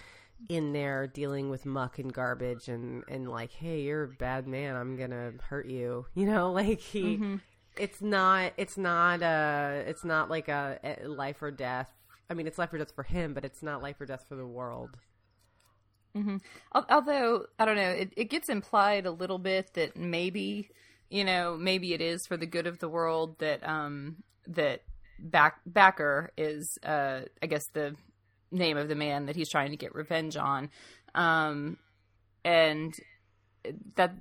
[0.50, 4.76] in there dealing with muck and garbage and and like hey you're a bad man
[4.76, 7.36] i'm gonna hurt you you know like he mm-hmm
[7.78, 11.92] it's not it's not uh it's not like a, a, life or death
[12.30, 14.36] i mean it's life or death for him but it's not life or death for
[14.36, 14.98] the world
[16.16, 16.38] mm-hmm.
[16.90, 20.70] although i don't know it, it gets implied a little bit that maybe
[21.12, 24.82] you know maybe it is for the good of the world that um that
[25.20, 27.96] back Bakker is uh i guess the
[28.52, 30.70] name of the man that he's trying to get revenge on.
[31.16, 31.78] Um
[32.44, 32.94] and
[33.96, 34.16] that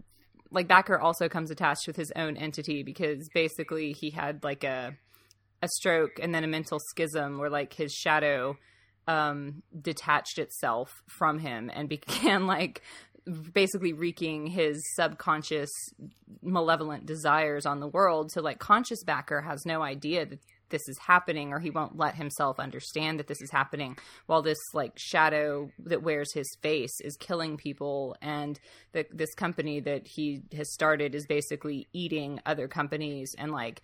[0.51, 4.97] like Bakker also comes attached with his own entity because basically he had like a
[5.63, 8.57] a stroke and then a mental schism where like his shadow
[9.09, 12.83] um detached itself from him and began like
[13.53, 15.71] basically wreaking his subconscious
[16.43, 18.31] malevolent desires on the world.
[18.33, 20.39] So like conscious Bakker has no idea that
[20.71, 24.59] this is happening or he won't let himself understand that this is happening while this
[24.73, 28.17] like shadow that wears his face is killing people.
[28.23, 28.59] And
[28.93, 33.83] the, this company that he has started is basically eating other companies and like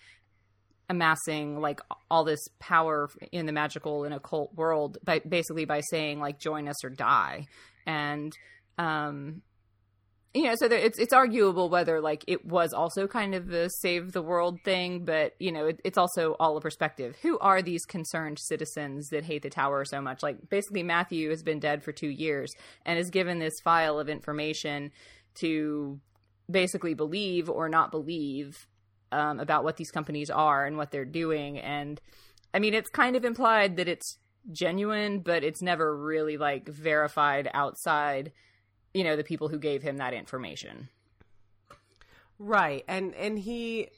[0.88, 6.20] amassing like all this power in the magical and occult world by basically by saying
[6.20, 7.46] like join us or die.
[7.86, 8.32] And
[8.78, 9.42] um
[10.36, 13.70] you know, so there, it's it's arguable whether like it was also kind of a
[13.70, 17.16] save the world thing, but you know, it, it's also all a perspective.
[17.22, 20.22] Who are these concerned citizens that hate the tower so much?
[20.22, 22.52] Like, basically, Matthew has been dead for two years
[22.84, 24.90] and is given this file of information
[25.36, 26.00] to
[26.50, 28.66] basically believe or not believe
[29.12, 31.58] um, about what these companies are and what they're doing.
[31.58, 31.98] And
[32.52, 34.18] I mean, it's kind of implied that it's
[34.52, 38.32] genuine, but it's never really like verified outside
[38.96, 40.88] you know the people who gave him that information
[42.38, 43.88] right and and he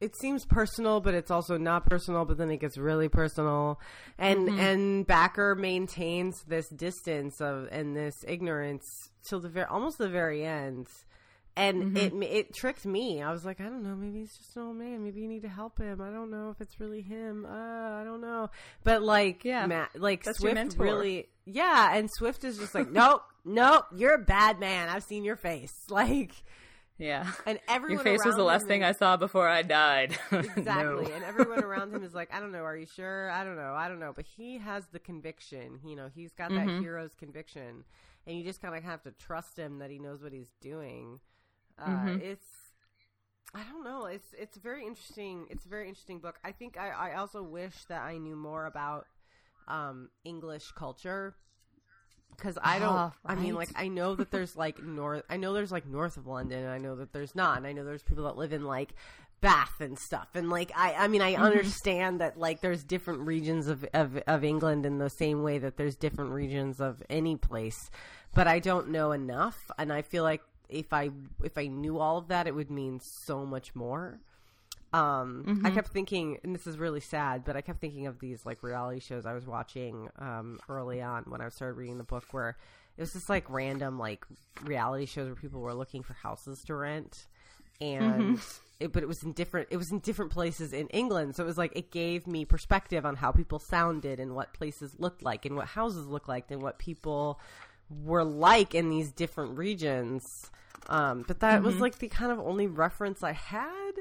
[0.00, 3.80] it seems personal but it's also not personal but then it gets really personal
[4.16, 4.60] and mm-hmm.
[4.60, 8.84] and Bakker maintains this distance of and this ignorance
[9.28, 10.86] till the very almost the very end
[11.56, 12.22] and mm-hmm.
[12.22, 13.22] it it tricked me.
[13.22, 15.02] I was like, I don't know, maybe he's just an old man.
[15.02, 16.02] Maybe you need to help him.
[16.02, 17.46] I don't know if it's really him.
[17.46, 18.50] Uh, I don't know.
[18.84, 23.22] But like, yeah, Matt, like That's Swift really, yeah, and Swift is just like, nope,
[23.46, 24.88] nope, you're a bad man.
[24.88, 26.32] I've seen your face, like.
[26.98, 27.30] Yeah.
[27.44, 30.18] And everyone Your face was the last thing I saw before I died.
[30.32, 30.64] exactly.
[30.64, 31.10] no.
[31.14, 33.30] And everyone around him is like, I don't know, are you sure?
[33.30, 33.74] I don't know.
[33.74, 34.14] I don't know.
[34.16, 35.80] But he has the conviction.
[35.84, 36.80] You know, he's got that mm-hmm.
[36.80, 37.84] hero's conviction.
[38.26, 41.20] And you just kind of have to trust him that he knows what he's doing.
[41.78, 42.20] Uh, mm-hmm.
[42.22, 42.46] It's
[43.54, 44.06] I don't know.
[44.06, 45.48] It's it's very interesting.
[45.50, 46.38] It's a very interesting book.
[46.42, 49.06] I think I, I also wish that I knew more about
[49.68, 51.34] um, English culture
[52.36, 52.94] because I don't.
[52.94, 53.12] right?
[53.24, 55.24] I mean, like I know that there's like north.
[55.28, 56.64] I know there's like north of London.
[56.64, 57.58] and I know that there's not.
[57.58, 58.94] And I know there's people that live in like
[59.40, 60.28] Bath and stuff.
[60.34, 61.42] And like I, I mean, I mm-hmm.
[61.42, 65.76] understand that like there's different regions of, of of England in the same way that
[65.76, 67.90] there's different regions of any place.
[68.34, 71.10] But I don't know enough, and I feel like if I
[71.42, 74.20] if I knew all of that, it would mean so much more.
[74.96, 75.66] Um, mm-hmm.
[75.66, 78.62] I kept thinking, and this is really sad, but I kept thinking of these like
[78.62, 82.56] reality shows I was watching um, early on when I started reading the book, where
[82.96, 84.24] it was just like random like
[84.64, 87.26] reality shows where people were looking for houses to rent,
[87.78, 88.60] and mm-hmm.
[88.80, 91.46] it, but it was in different it was in different places in England, so it
[91.46, 95.44] was like it gave me perspective on how people sounded and what places looked like
[95.44, 97.38] and what houses looked like and what people
[97.90, 100.50] were like in these different regions.
[100.88, 101.66] Um, but that mm-hmm.
[101.66, 103.92] was like the kind of only reference I had.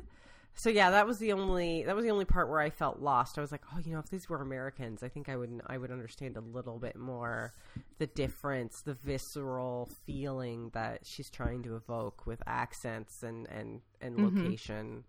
[0.57, 3.37] So yeah, that was the only that was the only part where I felt lost.
[3.37, 5.77] I was like, oh, you know, if these were Americans, I think I would I
[5.77, 7.53] would understand a little bit more
[7.97, 14.17] the difference, the visceral feeling that she's trying to evoke with accents and and and
[14.17, 14.43] mm-hmm.
[14.43, 15.03] location.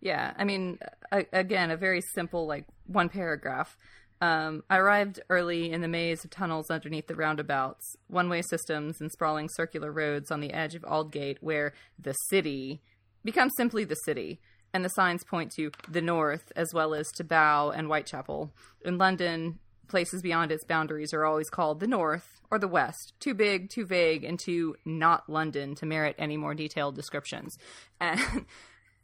[0.00, 0.78] Yeah, I mean,
[1.10, 3.78] again, a very simple like one paragraph.
[4.22, 9.00] Um, I arrived early in the maze of tunnels underneath the roundabouts, one way systems,
[9.00, 12.82] and sprawling circular roads on the edge of Aldgate, where the city
[13.24, 14.40] becomes simply the city
[14.72, 18.52] and the signs point to the north as well as to Bow and Whitechapel.
[18.84, 19.58] In London,
[19.88, 23.84] places beyond its boundaries are always called the north or the west, too big, too
[23.84, 27.58] vague, and too not London to merit any more detailed descriptions.
[28.00, 28.46] And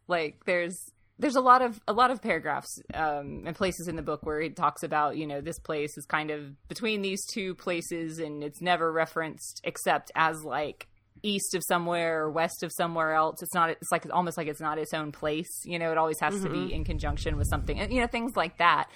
[0.08, 4.02] like there's there's a lot of a lot of paragraphs um, and places in the
[4.02, 7.54] book where it talks about you know this place is kind of between these two
[7.54, 10.88] places and it's never referenced except as like
[11.22, 13.42] east of somewhere or west of somewhere else.
[13.42, 13.70] It's not.
[13.70, 15.62] It's like almost like it's not its own place.
[15.64, 16.44] You know, it always has mm-hmm.
[16.44, 16.70] to be mm-hmm.
[16.70, 17.78] in conjunction with something.
[17.78, 18.90] And you know, things like that.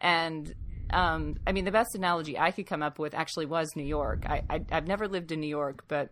[0.00, 0.54] And
[0.90, 4.24] um, I mean, the best analogy I could come up with actually was New York.
[4.26, 6.10] I, I have never lived in New York, but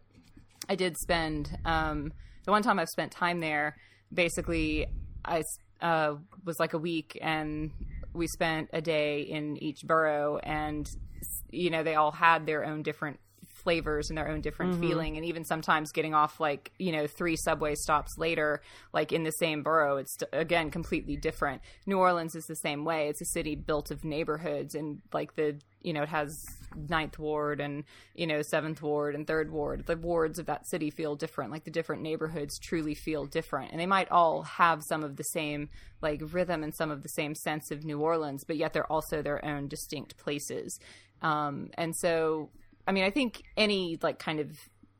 [0.68, 2.12] I did spend um,
[2.44, 3.76] the one time I've spent time there.
[4.12, 4.86] Basically,
[5.24, 5.42] I
[5.80, 7.70] uh, was like a week, and
[8.12, 10.88] we spent a day in each borough, and
[11.50, 13.18] you know they all had their own different
[13.64, 14.82] flavors and their own different mm-hmm.
[14.82, 18.62] feeling and even sometimes getting off like you know three subway stops later
[18.92, 21.62] like in the same borough it's again completely different.
[21.86, 23.08] New orleans is the same way.
[23.08, 26.44] It's a city built of neighborhoods and like the you know it has
[26.88, 27.84] ninth ward and
[28.14, 29.86] you know seventh ward and third ward.
[29.86, 31.50] The wards of that city feel different.
[31.50, 33.72] Like the different neighborhoods truly feel different.
[33.72, 35.70] And they might all have some of the same
[36.02, 39.22] like rhythm and some of the same sense of new orleans but yet they're also
[39.22, 40.78] their own distinct places.
[41.22, 42.50] Um, and so
[42.86, 44.56] I mean, I think any like kind of,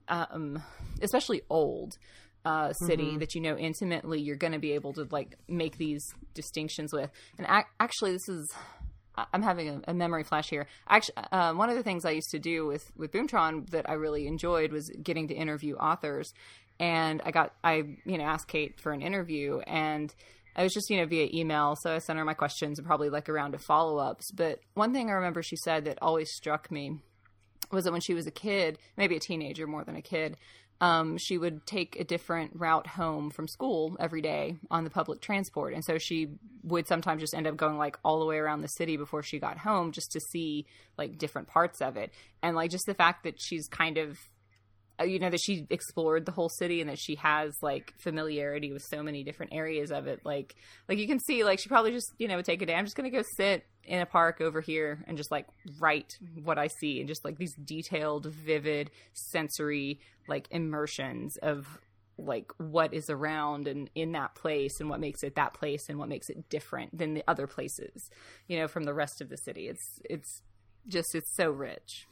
[0.09, 0.63] um,
[1.03, 1.97] especially old
[2.45, 3.19] uh, city mm-hmm.
[3.19, 6.05] that you know intimately, you're going to be able to like make these
[6.35, 7.11] distinctions with.
[7.39, 8.53] And ac- actually, this is
[9.33, 10.67] I'm having a, a, memory flash here.
[10.89, 13.95] Actually, uh, one of the things I used to do with with Boomtron that I
[13.95, 16.33] really enjoyed was getting to interview authors.
[16.81, 20.13] And I got I you know asked Kate for an interview, and
[20.57, 23.11] I was just you know via email, so I sent her my questions and probably
[23.11, 24.31] like a round of follow ups.
[24.33, 26.99] But one thing I remember she said that always struck me
[27.71, 30.37] was that when she was a kid, maybe a teenager more than a kid,
[30.81, 35.21] um, she would take a different route home from school every day on the public
[35.21, 35.73] transport.
[35.73, 36.29] And so she
[36.63, 39.39] would sometimes just end up going like all the way around the city before she
[39.39, 40.67] got home just to see
[40.99, 42.13] like different parts of it.
[42.43, 44.19] And like just the fact that she's kind of
[45.03, 48.83] you know that she explored the whole city and that she has like familiarity with
[48.83, 50.21] so many different areas of it.
[50.25, 50.55] Like
[50.89, 52.85] like you can see like she probably just you know would take a day i'm
[52.85, 55.47] just gonna go sit in a park over here and just like
[55.79, 61.67] write what i see and just like these detailed vivid sensory like immersions of
[62.17, 65.99] like what is around and in that place and what makes it that place and
[65.99, 68.11] what makes it different than the other places
[68.47, 69.69] you know from the rest of the city.
[69.69, 70.43] It's it's
[70.87, 72.07] just it's so rich.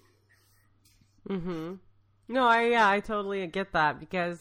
[1.28, 1.78] Mhm
[2.32, 4.40] no, I yeah, I totally get that because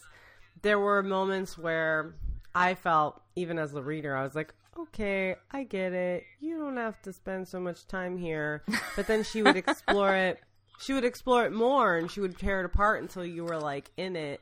[0.62, 2.16] there were moments where
[2.56, 6.24] I felt even as the reader, I was like, okay, I get it.
[6.40, 8.64] You don't have to spend so much time here.
[8.96, 10.40] But then she would explore it.
[10.80, 13.92] She would explore it more and she would tear it apart until you were like
[13.98, 14.42] in it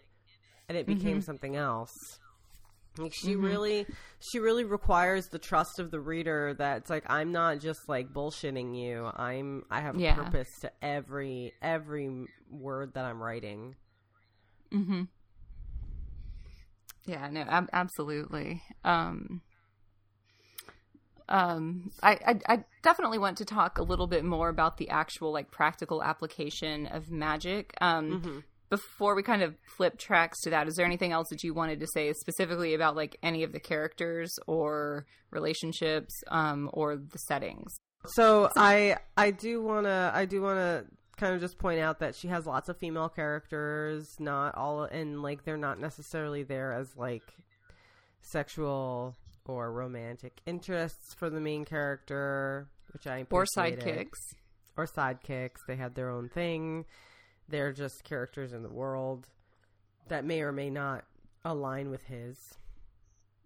[0.69, 1.19] and it became mm-hmm.
[1.19, 2.17] something else.
[2.99, 3.45] Like she mm-hmm.
[3.45, 3.85] really
[4.19, 8.13] she really requires the trust of the reader that it's like I'm not just like
[8.13, 9.09] bullshitting you.
[9.15, 10.15] I'm I have yeah.
[10.15, 13.75] purpose to every every word that I'm writing.
[14.71, 15.07] Mhm.
[17.05, 18.61] Yeah, no, ab- absolutely.
[18.83, 19.41] Um
[21.31, 25.31] um, I, I, I definitely want to talk a little bit more about the actual
[25.31, 27.75] like practical application of magic.
[27.79, 28.39] Um, mm-hmm
[28.69, 31.79] before we kind of flip tracks to that, is there anything else that you wanted
[31.79, 37.79] to say specifically about like any of the characters or relationships um, or the settings?
[38.05, 40.85] So I I do wanna I do wanna
[41.17, 45.21] kind of just point out that she has lots of female characters, not all and
[45.21, 47.23] like they're not necessarily there as like
[48.21, 49.15] sexual
[49.45, 54.35] or romantic interests for the main character, which I or sidekicks
[54.77, 55.57] or sidekicks.
[55.67, 56.85] They had their own thing.
[57.49, 59.27] They're just characters in the world
[60.07, 61.05] that may or may not
[61.43, 62.55] align with his.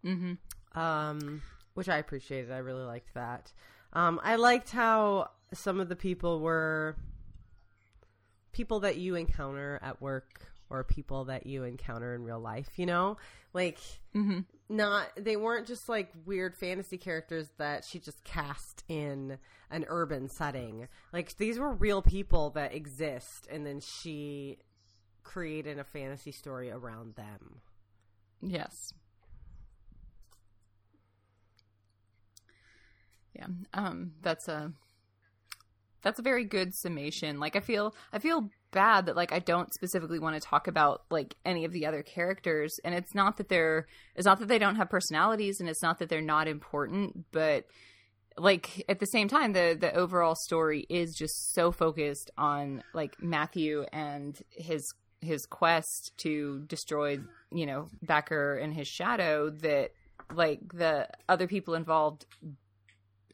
[0.06, 0.80] Mm-hmm.
[0.80, 1.42] Um,
[1.74, 2.52] which I appreciated.
[2.52, 3.52] I really liked that.
[3.94, 6.96] Um, I liked how some of the people were
[8.52, 12.86] people that you encounter at work or people that you encounter in real life, you
[12.86, 13.18] know?
[13.54, 13.80] Like
[14.16, 14.40] mm-hmm
[14.74, 19.38] not they weren't just like weird fantasy characters that she just cast in
[19.70, 20.88] an urban setting.
[21.14, 24.58] Like these were real people that exist and then she
[25.24, 27.62] created a fantasy story around them.
[28.42, 28.94] Yes.
[33.36, 33.48] Yeah.
[33.74, 34.74] Um that's a
[36.02, 37.40] that's a very good summation.
[37.40, 41.04] Like I feel I feel bad that like I don't specifically want to talk about
[41.10, 44.60] like any of the other characters and it's not that they're it's not that they
[44.60, 47.66] don't have personalities and it's not that they're not important, but
[48.38, 53.16] like at the same time the the overall story is just so focused on like
[53.22, 57.18] Matthew and his his quest to destroy,
[57.52, 59.92] you know, Bakker and his shadow that
[60.34, 62.26] like the other people involved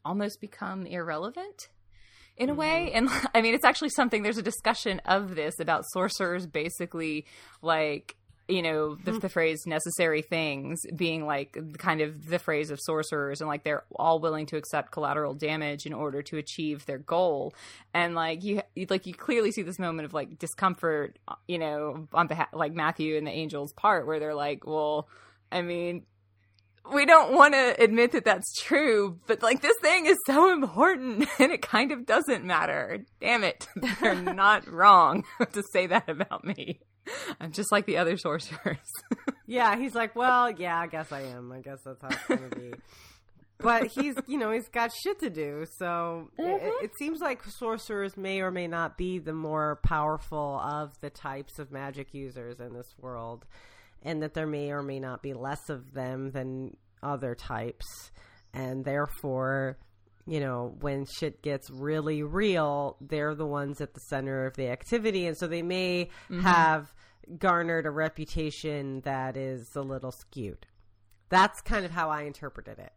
[0.06, 1.70] almost become irrelevant
[2.40, 2.92] in a way.
[2.96, 3.08] Mm-hmm.
[3.08, 7.26] And I mean, it's actually something, there's a discussion of this about sorcerers basically
[7.62, 8.16] like
[8.48, 9.20] you know the, hmm.
[9.20, 13.84] the, phrase necessary things being like kind of the phrase of sorcerers and like they're
[13.96, 17.54] all willing to accept collateral damage in order to achieve their goal
[17.94, 22.26] and like you like you clearly see this moment of like discomfort you know on
[22.26, 25.08] behalf like matthew and the angels part where they're like well
[25.52, 26.04] i mean
[26.94, 31.28] we don't want to admit that that's true, but like this thing is so important
[31.40, 33.06] and it kind of doesn't matter.
[33.22, 33.68] Damn it.
[34.02, 36.80] They're not wrong to say that about me.
[37.40, 38.78] I'm just like the other sorcerers.
[39.48, 41.52] yeah, he's like, well, yeah, I guess I am.
[41.52, 42.74] I guess that's how it's going to be.
[43.58, 45.66] but he's, you know, he's got shit to do.
[45.80, 46.44] So mm-hmm.
[46.44, 51.10] it, it seems like sorcerers may or may not be the more powerful of the
[51.10, 53.46] types of magic users in this world
[54.04, 58.12] and that there may or may not be less of them than other types.
[58.54, 59.78] And therefore,
[60.26, 64.70] you know, when shit gets really real, they're the ones at the center of the
[64.70, 65.26] activity.
[65.26, 66.42] And so they may mm-hmm.
[66.42, 66.94] have
[67.38, 70.66] garnered a reputation that is a little skewed.
[71.30, 72.94] That's kind of how I interpreted it.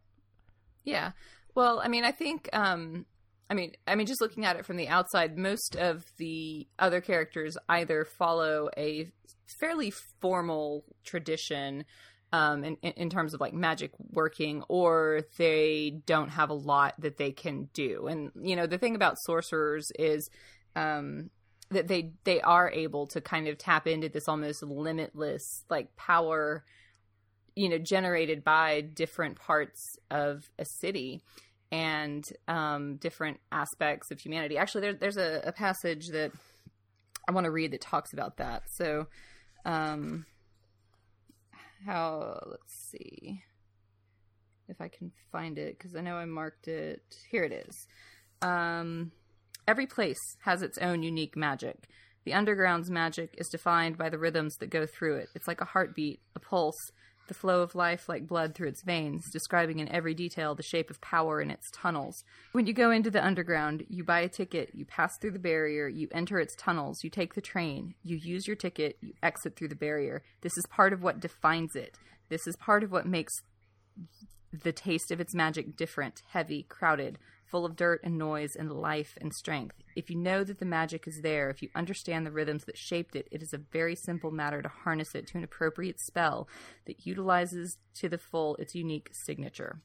[0.84, 1.12] Yeah.
[1.54, 3.06] Well, I mean, I think um
[3.50, 7.02] I mean, I mean, just looking at it from the outside, most of the other
[7.02, 9.12] characters either follow a
[9.52, 11.84] fairly formal tradition
[12.32, 17.18] um, in, in terms of like magic working, or they don't have a lot that
[17.18, 18.06] they can do.
[18.06, 20.30] And you know, the thing about sorcerers is
[20.74, 21.30] um,
[21.70, 26.64] that they they are able to kind of tap into this almost limitless like power,
[27.54, 31.22] you know, generated by different parts of a city
[31.72, 34.58] and um, different aspects of humanity.
[34.58, 36.30] Actually, there, there's a, a, passage that
[37.26, 38.64] I want to read that talks about that.
[38.70, 39.06] So,
[39.64, 40.26] um,
[41.86, 43.42] how, let's see
[44.68, 47.02] if I can find it because I know I marked it.
[47.30, 47.86] Here it is.
[48.40, 49.12] Um,
[49.68, 51.88] every place has its own unique magic.
[52.24, 55.28] The underground's magic is defined by the rhythms that go through it.
[55.34, 56.92] It's like a heartbeat, a pulse,
[57.28, 60.90] the flow of life like blood through its veins, describing in every detail the shape
[60.90, 62.24] of power in its tunnels.
[62.52, 65.88] When you go into the underground, you buy a ticket, you pass through the barrier,
[65.88, 69.68] you enter its tunnels, you take the train, you use your ticket, you exit through
[69.68, 70.22] the barrier.
[70.40, 71.96] This is part of what defines it.
[72.28, 73.32] This is part of what makes
[74.52, 77.18] the taste of its magic different, heavy, crowded,
[77.52, 79.76] full of dirt and noise and life and strength.
[79.94, 83.14] If you know that the magic is there, if you understand the rhythms that shaped
[83.14, 86.48] it, it is a very simple matter to harness it to an appropriate spell
[86.86, 89.82] that utilizes to the full its unique signature.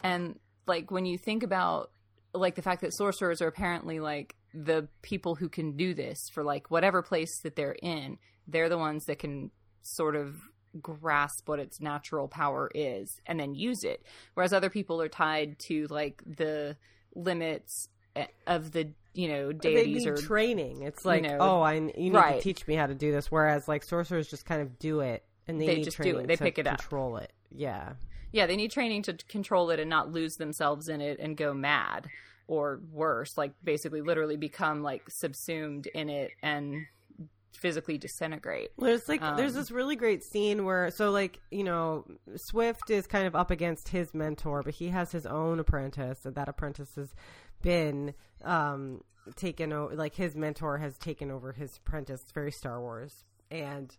[0.00, 0.38] And
[0.68, 1.90] like when you think about
[2.32, 6.44] like the fact that sorcerers are apparently like the people who can do this for
[6.44, 9.50] like whatever place that they're in, they're the ones that can
[9.82, 10.36] sort of
[10.80, 15.58] grasp what its natural power is and then use it whereas other people are tied
[15.58, 16.76] to like the
[17.14, 20.82] limits eh, of the you know deities or training.
[20.82, 22.36] It's like, you know, oh, I you need right.
[22.36, 23.30] to teach me how to do this.
[23.30, 26.26] Whereas like sorcerers just kind of do it, and they, they just do it.
[26.26, 27.32] They pick it up, control it.
[27.50, 27.92] Yeah,
[28.32, 28.46] yeah.
[28.46, 32.08] They need training to control it and not lose themselves in it and go mad
[32.46, 36.86] or worse, like basically literally become like subsumed in it and
[37.56, 38.70] physically disintegrate.
[38.78, 42.04] There's like um, there's this really great scene where so like you know
[42.36, 46.34] Swift is kind of up against his mentor, but he has his own apprentice, and
[46.34, 47.14] that apprentice has
[47.62, 49.02] been um,
[49.36, 49.94] taken over.
[49.94, 52.22] Like his mentor has taken over his apprentice.
[52.22, 53.94] It's very Star Wars, and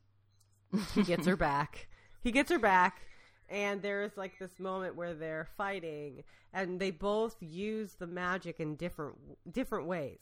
[0.93, 1.87] he gets her back.
[2.21, 3.01] He gets her back.
[3.49, 6.23] And there's like this moment where they're fighting,
[6.53, 9.17] and they both use the magic in different
[9.51, 10.21] different ways,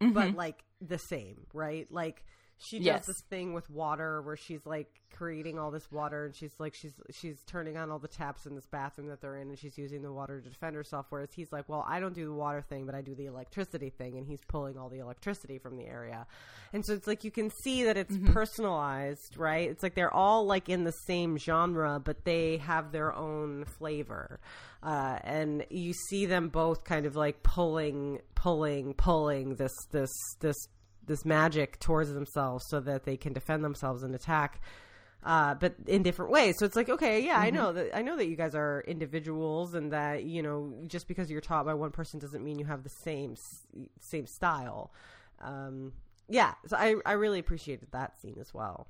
[0.00, 0.12] mm-hmm.
[0.12, 1.86] but like the same, right?
[1.92, 2.24] Like
[2.58, 3.06] she does yes.
[3.06, 6.92] this thing with water where she's like creating all this water and she's like she's
[7.10, 10.02] she's turning on all the taps in this bathroom that they're in and she's using
[10.02, 12.84] the water to defend herself whereas he's like well i don't do the water thing
[12.86, 16.26] but i do the electricity thing and he's pulling all the electricity from the area
[16.72, 18.32] and so it's like you can see that it's mm-hmm.
[18.32, 23.14] personalized right it's like they're all like in the same genre but they have their
[23.14, 24.40] own flavor
[24.82, 30.56] uh, and you see them both kind of like pulling pulling pulling this this this
[31.06, 34.60] this magic towards themselves so that they can defend themselves and attack
[35.26, 36.56] uh, but in different ways.
[36.58, 37.42] So it's like, okay, yeah, mm-hmm.
[37.42, 41.08] I know that I know that you guys are individuals, and that you know just
[41.08, 43.34] because you're taught by one person doesn't mean you have the same
[43.98, 44.92] same style.
[45.42, 45.92] Um,
[46.28, 48.86] yeah, so I I really appreciated that scene as well.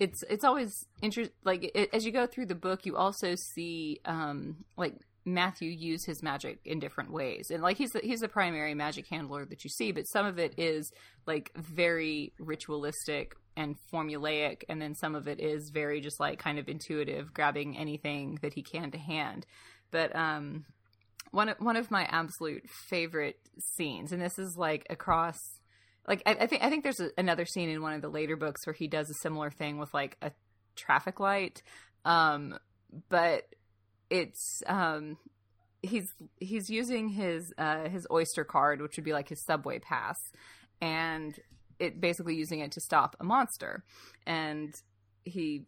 [0.00, 1.36] It's it's always interesting.
[1.44, 6.04] Like it, as you go through the book, you also see um, like Matthew use
[6.04, 7.50] his magic in different ways.
[7.50, 10.38] And like he's the, he's the primary magic handler that you see, but some of
[10.38, 10.92] it is
[11.26, 16.58] like very ritualistic and formulaic and then some of it is very just like kind
[16.58, 19.46] of intuitive, grabbing anything that he can to hand.
[19.90, 20.66] But um
[21.30, 25.38] one of, one of my absolute favorite scenes and this is like across
[26.06, 28.36] like I, I think I think there's a, another scene in one of the later
[28.36, 30.32] books where he does a similar thing with like a
[30.76, 31.62] traffic light
[32.04, 32.58] um
[33.08, 33.44] but
[34.14, 35.16] it's um
[35.82, 40.30] he's he's using his uh his oyster card which would be like his subway pass
[40.80, 41.40] and
[41.78, 43.84] it basically using it to stop a monster.
[44.26, 44.80] And
[45.24, 45.66] he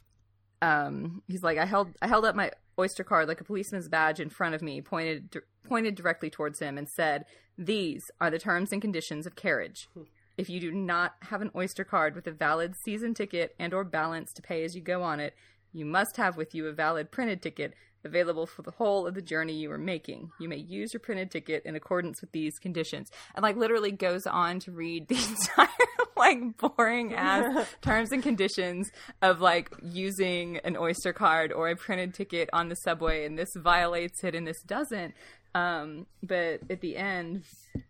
[0.63, 4.21] um he's like i held i held up my oyster card like a policeman's badge
[4.21, 7.25] in front of me pointed pointed directly towards him and said
[7.59, 9.89] these are the terms and conditions of carriage.
[10.37, 13.85] If you do not have an oyster card with a valid season ticket and or
[13.85, 15.35] balance to pay as you go on it
[15.73, 17.75] you must have with you a valid printed ticket
[18.07, 20.31] available for the whole of the journey you are making.
[20.41, 23.11] You may use your printed ticket in accordance with these conditions.
[23.35, 25.69] And like literally goes on to read the entire
[26.17, 28.91] like boring ass terms and conditions
[29.23, 33.51] of like using an Oyster card or a printed ticket on the subway and this
[33.57, 35.15] violates it and this doesn't.
[35.57, 37.45] Um, but at the end,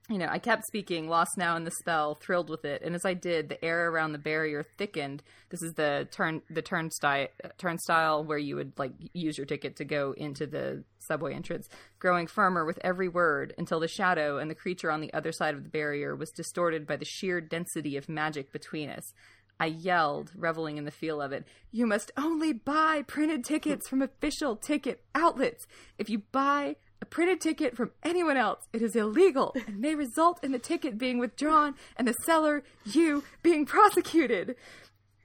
[0.09, 3.05] you know, I kept speaking, lost now in the spell, thrilled with it, and as
[3.05, 5.25] I did, the air around the barrier thickened.
[5.51, 7.27] This is the turn the turnstile
[7.59, 12.29] turnstile where you would like use your ticket to go into the subway entrance, growing
[12.29, 15.65] firmer with every word until the shadow and the creature on the other side of
[15.65, 19.13] the barrier was distorted by the sheer density of magic between us.
[19.59, 21.47] I yelled, reveling in the feel of it.
[21.73, 25.67] You must only buy printed tickets from official ticket outlets.
[25.99, 28.67] If you buy a printed ticket from anyone else.
[28.73, 33.25] It is illegal and may result in the ticket being withdrawn and the seller, you,
[33.43, 34.57] being prosecuted.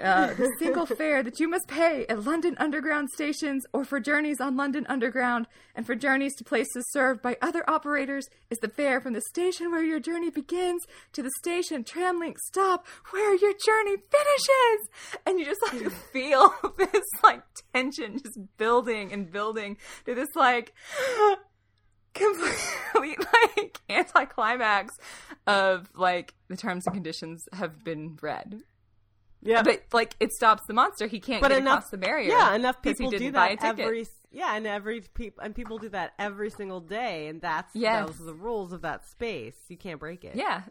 [0.01, 4.41] Uh, the single fare that you must pay at London Underground stations or for journeys
[4.41, 5.45] on London Underground
[5.75, 9.69] and for journeys to places served by other operators is the fare from the station
[9.69, 10.81] where your journey begins
[11.13, 14.89] to the station tramlink stop where your journey finishes.
[15.25, 20.73] And you just like feel this like tension just building and building to this like
[22.13, 23.17] complete
[23.55, 24.97] like anticlimax
[25.47, 28.61] of like the terms and conditions have been read.
[29.43, 31.07] Yeah, but like it stops the monster.
[31.07, 32.29] He can't but get enough, across the barrier.
[32.29, 34.07] Yeah, enough people do that every.
[34.31, 38.07] Yeah, and every people and people do that every single day, and that's yes.
[38.07, 39.55] those are the rules of that space.
[39.67, 40.35] You can't break it.
[40.35, 40.61] Yeah,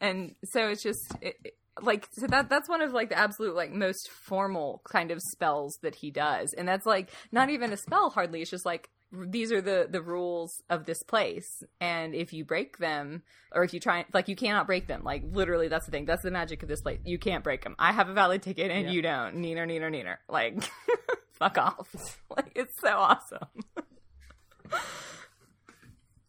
[0.00, 3.54] and so it's just it, it, like so that that's one of like the absolute
[3.54, 7.78] like most formal kind of spells that he does, and that's like not even a
[7.78, 8.42] spell hardly.
[8.42, 11.62] It's just like these are the the rules of this place.
[11.80, 15.02] And if you break them or if you try like you cannot break them.
[15.04, 16.06] Like literally that's the thing.
[16.06, 17.00] That's the magic of this place.
[17.04, 18.92] You can't break them i have a valid ticket and yeah.
[18.92, 19.36] you don't.
[19.36, 20.16] Neener neener neener.
[20.28, 20.62] Like
[21.32, 22.20] fuck off.
[22.34, 23.48] Like it's so awesome.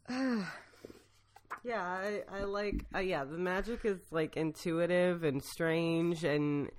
[1.65, 6.69] Yeah i i like uh, yeah the magic is like intuitive and strange and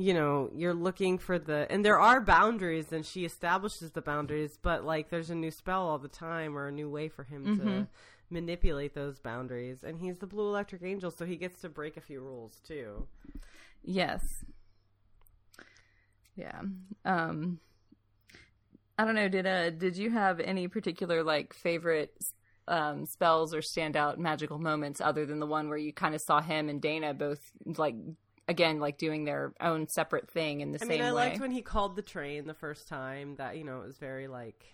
[0.00, 4.58] you know, you're looking for the and there are boundaries and she establishes the boundaries,
[4.60, 7.44] but like there's a new spell all the time or a new way for him
[7.44, 7.68] mm-hmm.
[7.68, 7.86] to
[8.30, 9.84] manipulate those boundaries.
[9.84, 13.06] And he's the blue electric angel, so he gets to break a few rules too.
[13.84, 14.44] Yes.
[16.34, 16.62] Yeah.
[17.04, 17.60] Um
[18.96, 22.14] I don't know, did uh did you have any particular like favorite
[22.68, 26.40] um, spells or standout magical moments other than the one where you kind of saw
[26.40, 27.96] him and Dana both like
[28.50, 31.28] again like doing their own separate thing in the I same mean, I way.
[31.28, 33.36] liked when he called the train the first time.
[33.36, 34.66] That you know it was very like.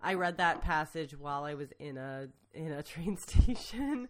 [0.00, 4.08] I read that passage while I was in a in a train station,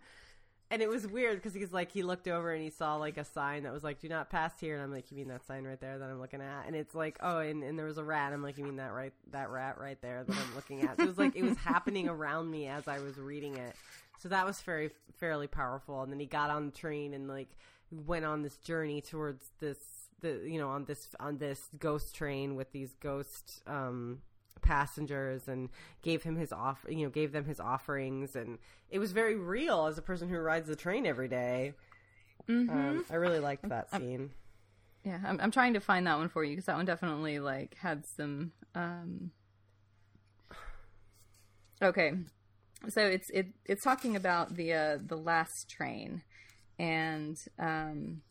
[0.70, 3.24] and it was weird because he's like he looked over and he saw like a
[3.24, 5.64] sign that was like "Do not pass here," and I'm like, "You mean that sign
[5.64, 8.04] right there that I'm looking at?" And it's like, "Oh," and, and there was a
[8.04, 8.32] rat.
[8.32, 11.04] I'm like, "You mean that right that rat right there that I'm looking at?" So
[11.04, 13.74] it was like it was happening around me as I was reading it.
[14.20, 16.02] So that was very fairly powerful.
[16.02, 17.48] And then he got on the train and like
[17.90, 19.78] went on this journey towards this
[20.20, 24.20] the you know on this on this ghost train with these ghost um
[24.60, 25.68] passengers and
[26.02, 28.58] gave him his off you know gave them his offerings and
[28.90, 31.74] it was very real as a person who rides the train every day.
[32.48, 32.70] Mm-hmm.
[32.70, 34.30] Um, I really liked that scene.
[35.04, 37.38] I'm, yeah, I'm, I'm trying to find that one for you because that one definitely
[37.38, 38.52] like had some.
[38.74, 39.30] Um...
[41.82, 42.12] Okay,
[42.88, 46.22] so it's it it's talking about the uh, the last train
[46.78, 48.22] and um,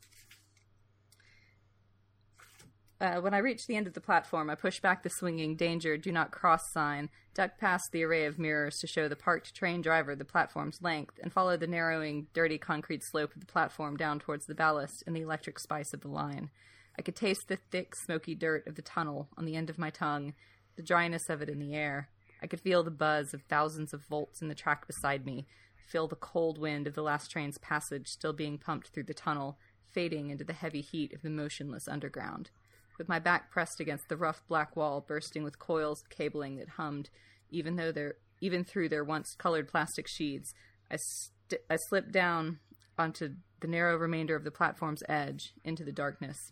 [3.00, 5.98] Uh, when I reach the end of the platform, I push back the swinging danger,
[5.98, 9.82] do not cross sign, duck past the array of mirrors to show the parked train
[9.84, 14.18] driver the platform's length, and follow the narrowing, dirty concrete slope of the platform down
[14.18, 16.50] towards the ballast and the electric spice of the line.
[16.98, 19.91] I could taste the thick, smoky dirt of the tunnel on the end of my
[19.91, 20.34] tongue,
[20.76, 22.10] the dryness of it in the air.
[22.41, 25.45] I could feel the buzz of thousands of volts in the track beside me,
[25.88, 29.57] feel the cold wind of the last train's passage still being pumped through the tunnel,
[29.89, 32.49] fading into the heavy heat of the motionless underground
[32.97, 36.69] with my back pressed against the rough black wall bursting with coils of cabling that
[36.69, 37.09] hummed,
[37.49, 40.53] even though they're even through their once colored plastic sheets.
[40.91, 42.59] I, st- I slipped down
[42.97, 46.51] onto the narrow remainder of the platform's edge into the darkness.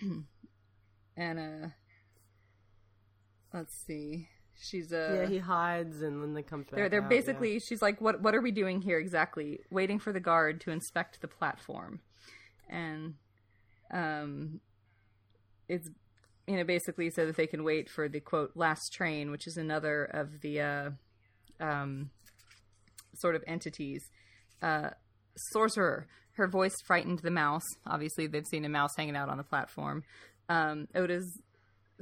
[1.16, 1.68] and uh
[3.52, 4.28] let's see.
[4.60, 6.74] She's uh Yeah, he hides and then they come back.
[6.74, 7.58] They're they're out, basically yeah.
[7.68, 9.60] she's like what what are we doing here exactly?
[9.70, 12.00] Waiting for the guard to inspect the platform.
[12.68, 13.14] And
[13.92, 14.60] um,
[15.68, 15.88] it's
[16.46, 19.56] you know basically so that they can wait for the quote last train, which is
[19.56, 20.90] another of the uh,
[21.60, 22.10] um,
[23.14, 24.02] sort of entities.
[24.62, 24.90] Uh,
[25.52, 26.06] sorcerer.
[26.32, 27.62] Her voice frightened the mouse.
[27.86, 30.02] Obviously, they've seen a mouse hanging out on the platform.
[30.48, 31.40] Um, Oda's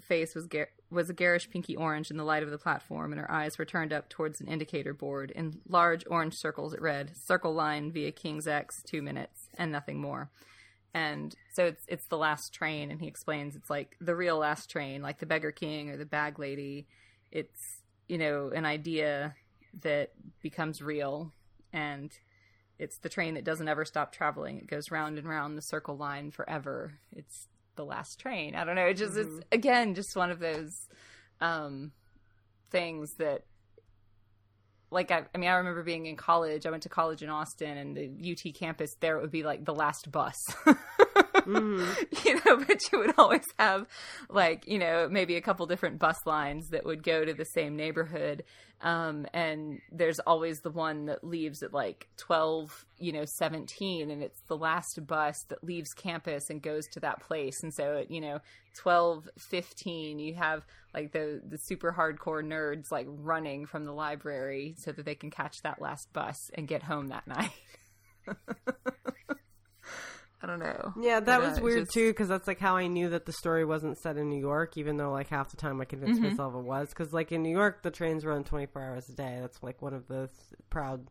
[0.09, 0.47] face was
[0.93, 3.65] was a garish pinky orange in the light of the platform, and her eyes were
[3.65, 5.31] turned up towards an indicator board.
[5.33, 10.01] In large orange circles, it read "Circle line via King's X, two minutes, and nothing
[10.01, 10.31] more."
[10.95, 14.71] and so it's it's the last train and he explains it's like the real last
[14.71, 16.87] train like the beggar king or the bag lady
[17.31, 19.35] it's you know an idea
[19.81, 20.13] that
[20.43, 21.33] becomes real
[21.73, 22.19] and
[22.79, 25.97] it's the train that doesn't ever stop traveling it goes round and round the circle
[25.97, 28.55] line forever it's the last train.
[28.55, 28.87] I don't know.
[28.87, 29.39] It just mm-hmm.
[29.39, 30.89] it's again just one of those
[31.41, 31.93] um
[32.71, 33.43] things that
[34.91, 36.67] like I, I mean i remember being in college.
[36.67, 39.75] I went to college in austin and the ut campus there would be like the
[39.75, 40.37] last bus
[41.35, 41.85] mm-hmm.
[42.29, 43.87] you know but you would always have
[44.29, 47.77] like you know maybe a couple different bus lines that would go to the same
[47.77, 48.45] neighborhood
[48.83, 54.23] um, and there's always the one that leaves at like 12 you know 17 and
[54.23, 58.11] it's the last bus that leaves campus and goes to that place and so at
[58.11, 58.41] you know
[58.79, 60.65] 12 15 you have
[60.95, 65.31] like the the super hardcore nerds like running from the library so that they can
[65.31, 67.53] catch that last bus and get home that night
[70.43, 70.93] I don't know.
[71.01, 71.93] Yeah, that but, was uh, weird just...
[71.93, 74.77] too because that's like how I knew that the story wasn't set in New York,
[74.77, 76.31] even though like half the time I convinced mm-hmm.
[76.31, 76.89] myself it was.
[76.89, 79.39] Because like in New York, the trains run twenty four hours a day.
[79.41, 80.29] That's like one of the
[80.69, 81.09] proud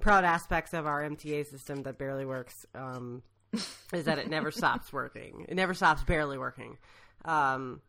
[0.00, 2.66] proud aspects of our MTA system that barely works.
[2.74, 3.22] Um,
[3.92, 5.46] is that it never stops working.
[5.48, 6.78] It never stops barely working.
[7.24, 7.80] Um,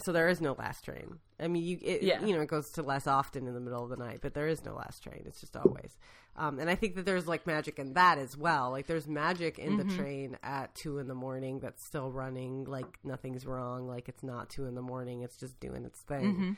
[0.00, 1.18] so there is no last train.
[1.40, 2.24] I mean, you it, yeah.
[2.24, 4.48] you know it goes to less often in the middle of the night, but there
[4.48, 5.22] is no last train.
[5.26, 5.96] It's just always.
[6.38, 8.70] Um, and I think that there's like magic in that as well.
[8.70, 9.88] Like there's magic in mm-hmm.
[9.88, 12.64] the train at two in the morning that's still running.
[12.64, 13.88] Like nothing's wrong.
[13.88, 15.22] Like it's not two in the morning.
[15.22, 16.56] It's just doing its thing.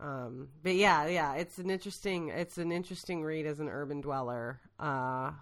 [0.00, 0.06] Mm-hmm.
[0.06, 2.30] Um, but yeah, yeah, it's an interesting.
[2.30, 4.60] It's an interesting read as an urban dweller.
[4.80, 5.32] Uh,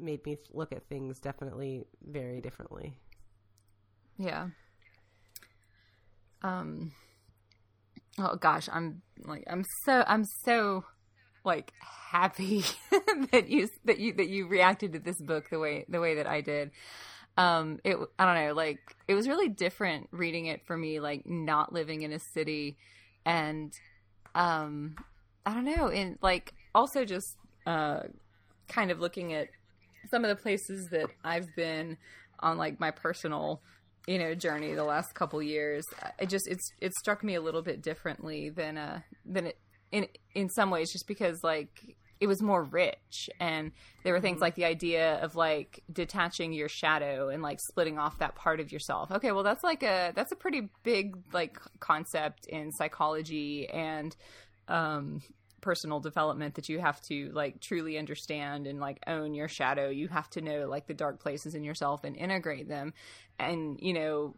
[0.00, 2.96] made me look at things definitely very differently.
[4.18, 4.48] Yeah.
[6.42, 6.92] Um
[8.18, 10.84] oh gosh, I'm like I'm so I'm so
[11.46, 12.64] like happy
[13.32, 16.26] that you that you that you reacted to this book the way the way that
[16.26, 16.72] I did.
[17.36, 21.26] Um it I don't know, like it was really different reading it for me like
[21.26, 22.76] not living in a city
[23.24, 23.72] and
[24.34, 24.96] um
[25.46, 27.36] I don't know, and like also just
[27.66, 28.00] uh
[28.68, 29.48] kind of looking at
[30.10, 31.96] some of the places that I've been
[32.40, 33.62] on like my personal
[34.06, 35.84] you know journey the last couple years
[36.18, 39.58] it just it's it struck me a little bit differently than uh than it
[39.92, 43.72] in in some ways just because like it was more rich and
[44.02, 44.44] there were things mm-hmm.
[44.44, 48.72] like the idea of like detaching your shadow and like splitting off that part of
[48.72, 54.16] yourself okay well that's like a that's a pretty big like concept in psychology and
[54.68, 55.20] um
[55.66, 59.88] personal development that you have to like truly understand and like own your shadow.
[59.88, 62.94] You have to know like the dark places in yourself and integrate them.
[63.40, 64.36] And, you know,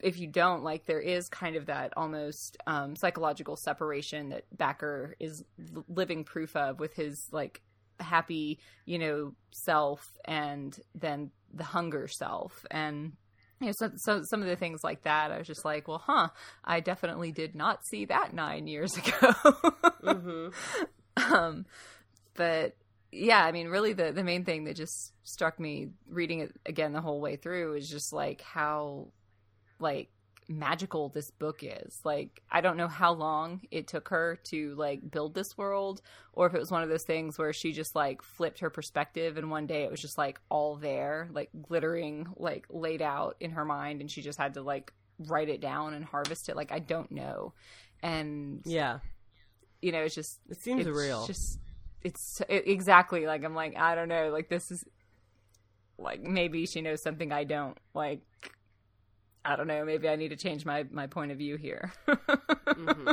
[0.00, 5.12] if you don't, like there is kind of that almost um, psychological separation that Bakker
[5.18, 5.44] is
[5.88, 7.62] living proof of with his like
[8.00, 12.64] happy, you know, self and then the hunger self.
[12.70, 13.12] And
[13.60, 16.02] you know, so, so some of the things like that, I was just like, well,
[16.04, 16.28] huh,
[16.64, 19.32] I definitely did not see that nine years ago.
[20.02, 20.48] mm-hmm.
[21.34, 21.66] um,
[22.34, 22.76] but
[23.12, 26.92] yeah, I mean, really, the the main thing that just struck me reading it again
[26.92, 29.08] the whole way through is just like how,
[29.78, 30.10] like,
[30.48, 32.00] magical this book is.
[32.04, 36.02] Like I don't know how long it took her to like build this world
[36.32, 39.36] or if it was one of those things where she just like flipped her perspective
[39.36, 43.52] and one day it was just like all there, like glittering, like laid out in
[43.52, 46.56] her mind and she just had to like write it down and harvest it.
[46.56, 47.52] Like I don't know.
[48.02, 49.00] And yeah.
[49.82, 51.26] You know, it's just it seems it's real.
[51.26, 51.58] Just
[52.02, 54.84] it's it, exactly like I'm like I don't know, like this is
[55.98, 57.76] like maybe she knows something I don't.
[57.94, 58.20] Like
[59.46, 61.92] I don't know, maybe I need to change my my point of view here.
[62.08, 63.12] mm-hmm.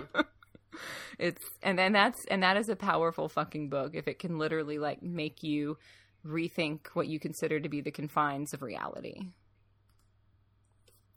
[1.19, 4.79] It's and then that's and that is a powerful fucking book if it can literally
[4.79, 5.77] like make you
[6.25, 9.27] rethink what you consider to be the confines of reality.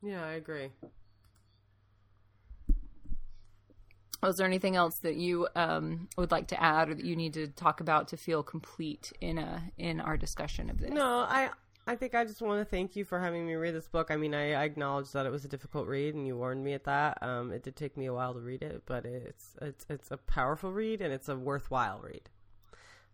[0.03, 0.71] Yeah, I agree.
[4.23, 7.35] Was there anything else that you um, would like to add, or that you need
[7.35, 10.91] to talk about to feel complete in a in our discussion of this?
[10.91, 11.51] No, I
[11.87, 14.11] I think I just want to thank you for having me read this book.
[14.11, 16.73] I mean, I, I acknowledge that it was a difficult read, and you warned me
[16.73, 17.23] at that.
[17.23, 20.17] Um, it did take me a while to read it, but it's it's it's a
[20.17, 22.29] powerful read and it's a worthwhile read,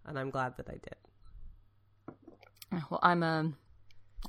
[0.07, 0.97] and I'm glad that I did.
[2.91, 3.57] Well, I'm um,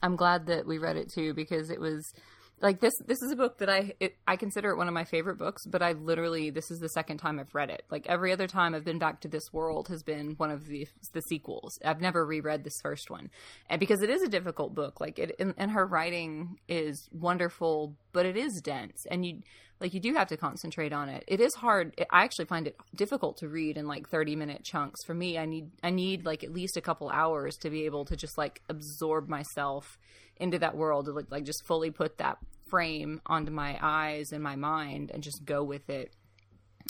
[0.01, 2.13] I'm glad that we read it too because it was
[2.62, 5.04] like this this is a book that I it, I consider it one of my
[5.04, 7.84] favorite books, but I literally this is the second time I've read it.
[7.91, 10.88] Like every other time I've been back to this world has been one of the
[11.14, 11.78] the sequels.
[11.84, 13.30] I've never reread this first one,
[13.70, 17.95] and because it is a difficult book, like it and, and her writing is wonderful,
[18.14, 19.41] but it is dense, and you
[19.84, 21.26] like you do have to concentrate on it.
[21.28, 21.93] It is hard.
[22.10, 25.04] I actually find it difficult to read in like 30 minute chunks.
[25.04, 28.06] For me, I need I need like at least a couple hours to be able
[28.06, 29.97] to just like absorb myself
[30.38, 32.38] into that world like, like just fully put that
[32.69, 36.11] frame onto my eyes and my mind and just go with it.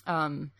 [0.07, 0.51] Um,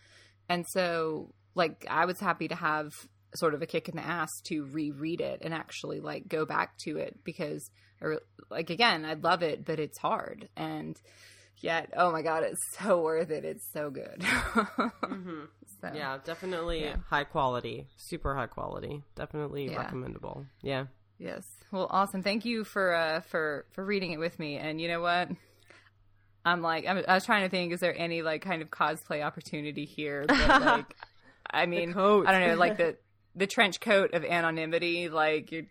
[0.50, 2.92] and so like I was happy to have
[3.36, 6.78] sort of a kick in the ass to reread it and actually like go back
[6.80, 7.72] to it because
[8.02, 8.20] or
[8.52, 10.96] like again I love it but it's hard and
[11.58, 15.46] yet oh my god it's so worth it it's so good mm-hmm.
[15.82, 16.98] so, yeah definitely yeah.
[17.10, 19.78] high quality super high quality definitely yeah.
[19.78, 20.86] recommendable yeah
[21.24, 21.46] Yes.
[21.74, 22.22] Well, awesome.
[22.22, 24.58] Thank you for uh for for reading it with me.
[24.58, 25.30] And you know what?
[26.46, 29.26] I'm like I'm, i was trying to think is there any like kind of cosplay
[29.26, 30.96] opportunity here but like
[31.50, 32.98] I mean I don't know like the
[33.36, 35.64] the trench coat of anonymity like you're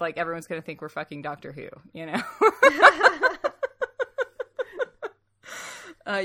[0.00, 2.14] like everyone's going to think we're fucking Doctor Who, you know.
[6.06, 6.22] uh,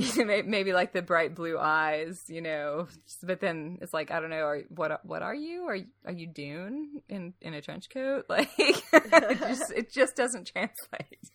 [0.46, 2.88] maybe like the bright blue eyes, you know.
[3.22, 4.44] But then it's like I don't know.
[4.44, 5.64] Are, what what are you?
[5.64, 8.26] Are are you Dune in in a trench coat?
[8.30, 11.30] Like it just it just doesn't translate.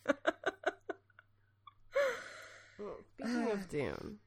[2.78, 4.18] well, speaking of Dune.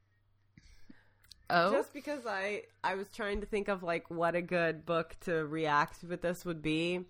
[1.50, 5.16] Oh, just because I I was trying to think of like what a good book
[5.22, 7.06] to react with this would be.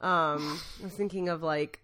[0.00, 1.81] Um, I was thinking of like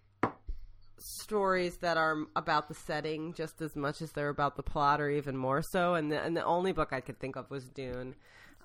[1.01, 5.11] stories that are about the setting just as much as they're about the plot, or
[5.11, 5.95] even more so.
[5.95, 8.15] And the, and the only book I could think of was Dune.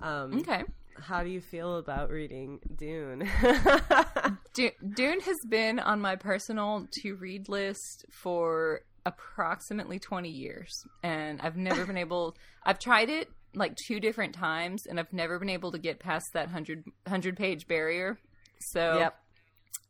[0.00, 0.64] Um, okay.
[1.00, 3.28] How do you feel about reading Dune?
[4.54, 11.56] Dune has been on my personal to read list for approximately 20 years and I've
[11.56, 15.72] never been able I've tried it like two different times and I've never been able
[15.72, 18.18] to get past that 100 100 page barrier.
[18.60, 19.18] So Yep.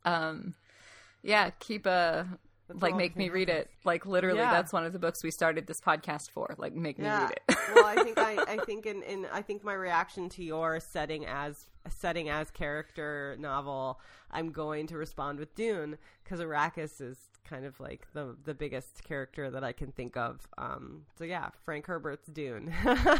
[0.03, 0.55] Um
[1.25, 2.27] yeah, keep a
[2.67, 3.69] that's like make me read it.
[3.83, 4.51] Like literally, yeah.
[4.51, 6.55] that's one of the books we started this podcast for.
[6.57, 7.55] Like make me read it.
[7.75, 11.25] well, I think I, I think in, in I think my reaction to your setting
[11.25, 13.99] as setting as character novel,
[14.31, 17.17] I'm going to respond with Dune because Arrakis is
[17.47, 20.47] kind of like the the biggest character that I can think of.
[20.57, 22.73] Um, so yeah, Frank Herbert's Dune.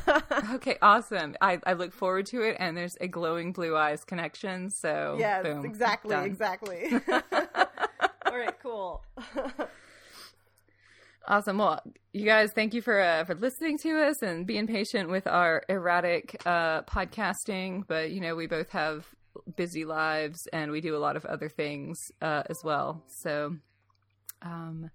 [0.54, 1.36] okay, awesome.
[1.40, 4.72] I, I look forward to it, and there's a glowing blue eyes connection.
[4.72, 6.26] So yes, boom, exactly, done.
[6.26, 6.94] exactly.
[8.36, 9.02] All right, cool.
[11.28, 11.58] awesome.
[11.58, 11.82] Well,
[12.12, 15.64] you guys, thank you for uh, for listening to us and being patient with our
[15.70, 17.88] erratic uh, podcasting.
[17.88, 19.08] But you know, we both have
[19.56, 23.06] busy lives and we do a lot of other things uh, as well.
[23.08, 23.56] So,
[24.42, 24.90] um,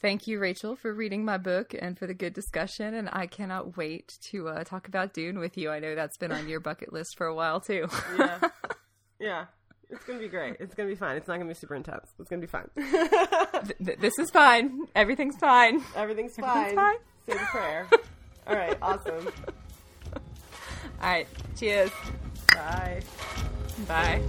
[0.00, 2.94] thank you, Rachel, for reading my book and for the good discussion.
[2.94, 5.68] And I cannot wait to uh, talk about Dune with you.
[5.68, 7.88] I know that's been on your bucket list for a while too.
[8.16, 8.38] yeah.
[9.18, 9.44] Yeah.
[9.92, 10.56] It's gonna be great.
[10.58, 11.16] It's gonna be fine.
[11.16, 12.08] It's not gonna be super intense.
[12.18, 12.68] It's gonna be fine.
[13.84, 14.86] Th- this is fine.
[14.94, 15.82] Everything's fine.
[15.94, 16.48] Everything's fine.
[16.48, 16.96] Everything's fine.
[17.26, 17.86] Say the prayer.
[18.46, 18.78] All right.
[18.80, 19.28] Awesome.
[20.14, 21.28] All right.
[21.58, 21.90] Cheers.
[22.54, 23.02] Bye.
[23.86, 24.22] Bye.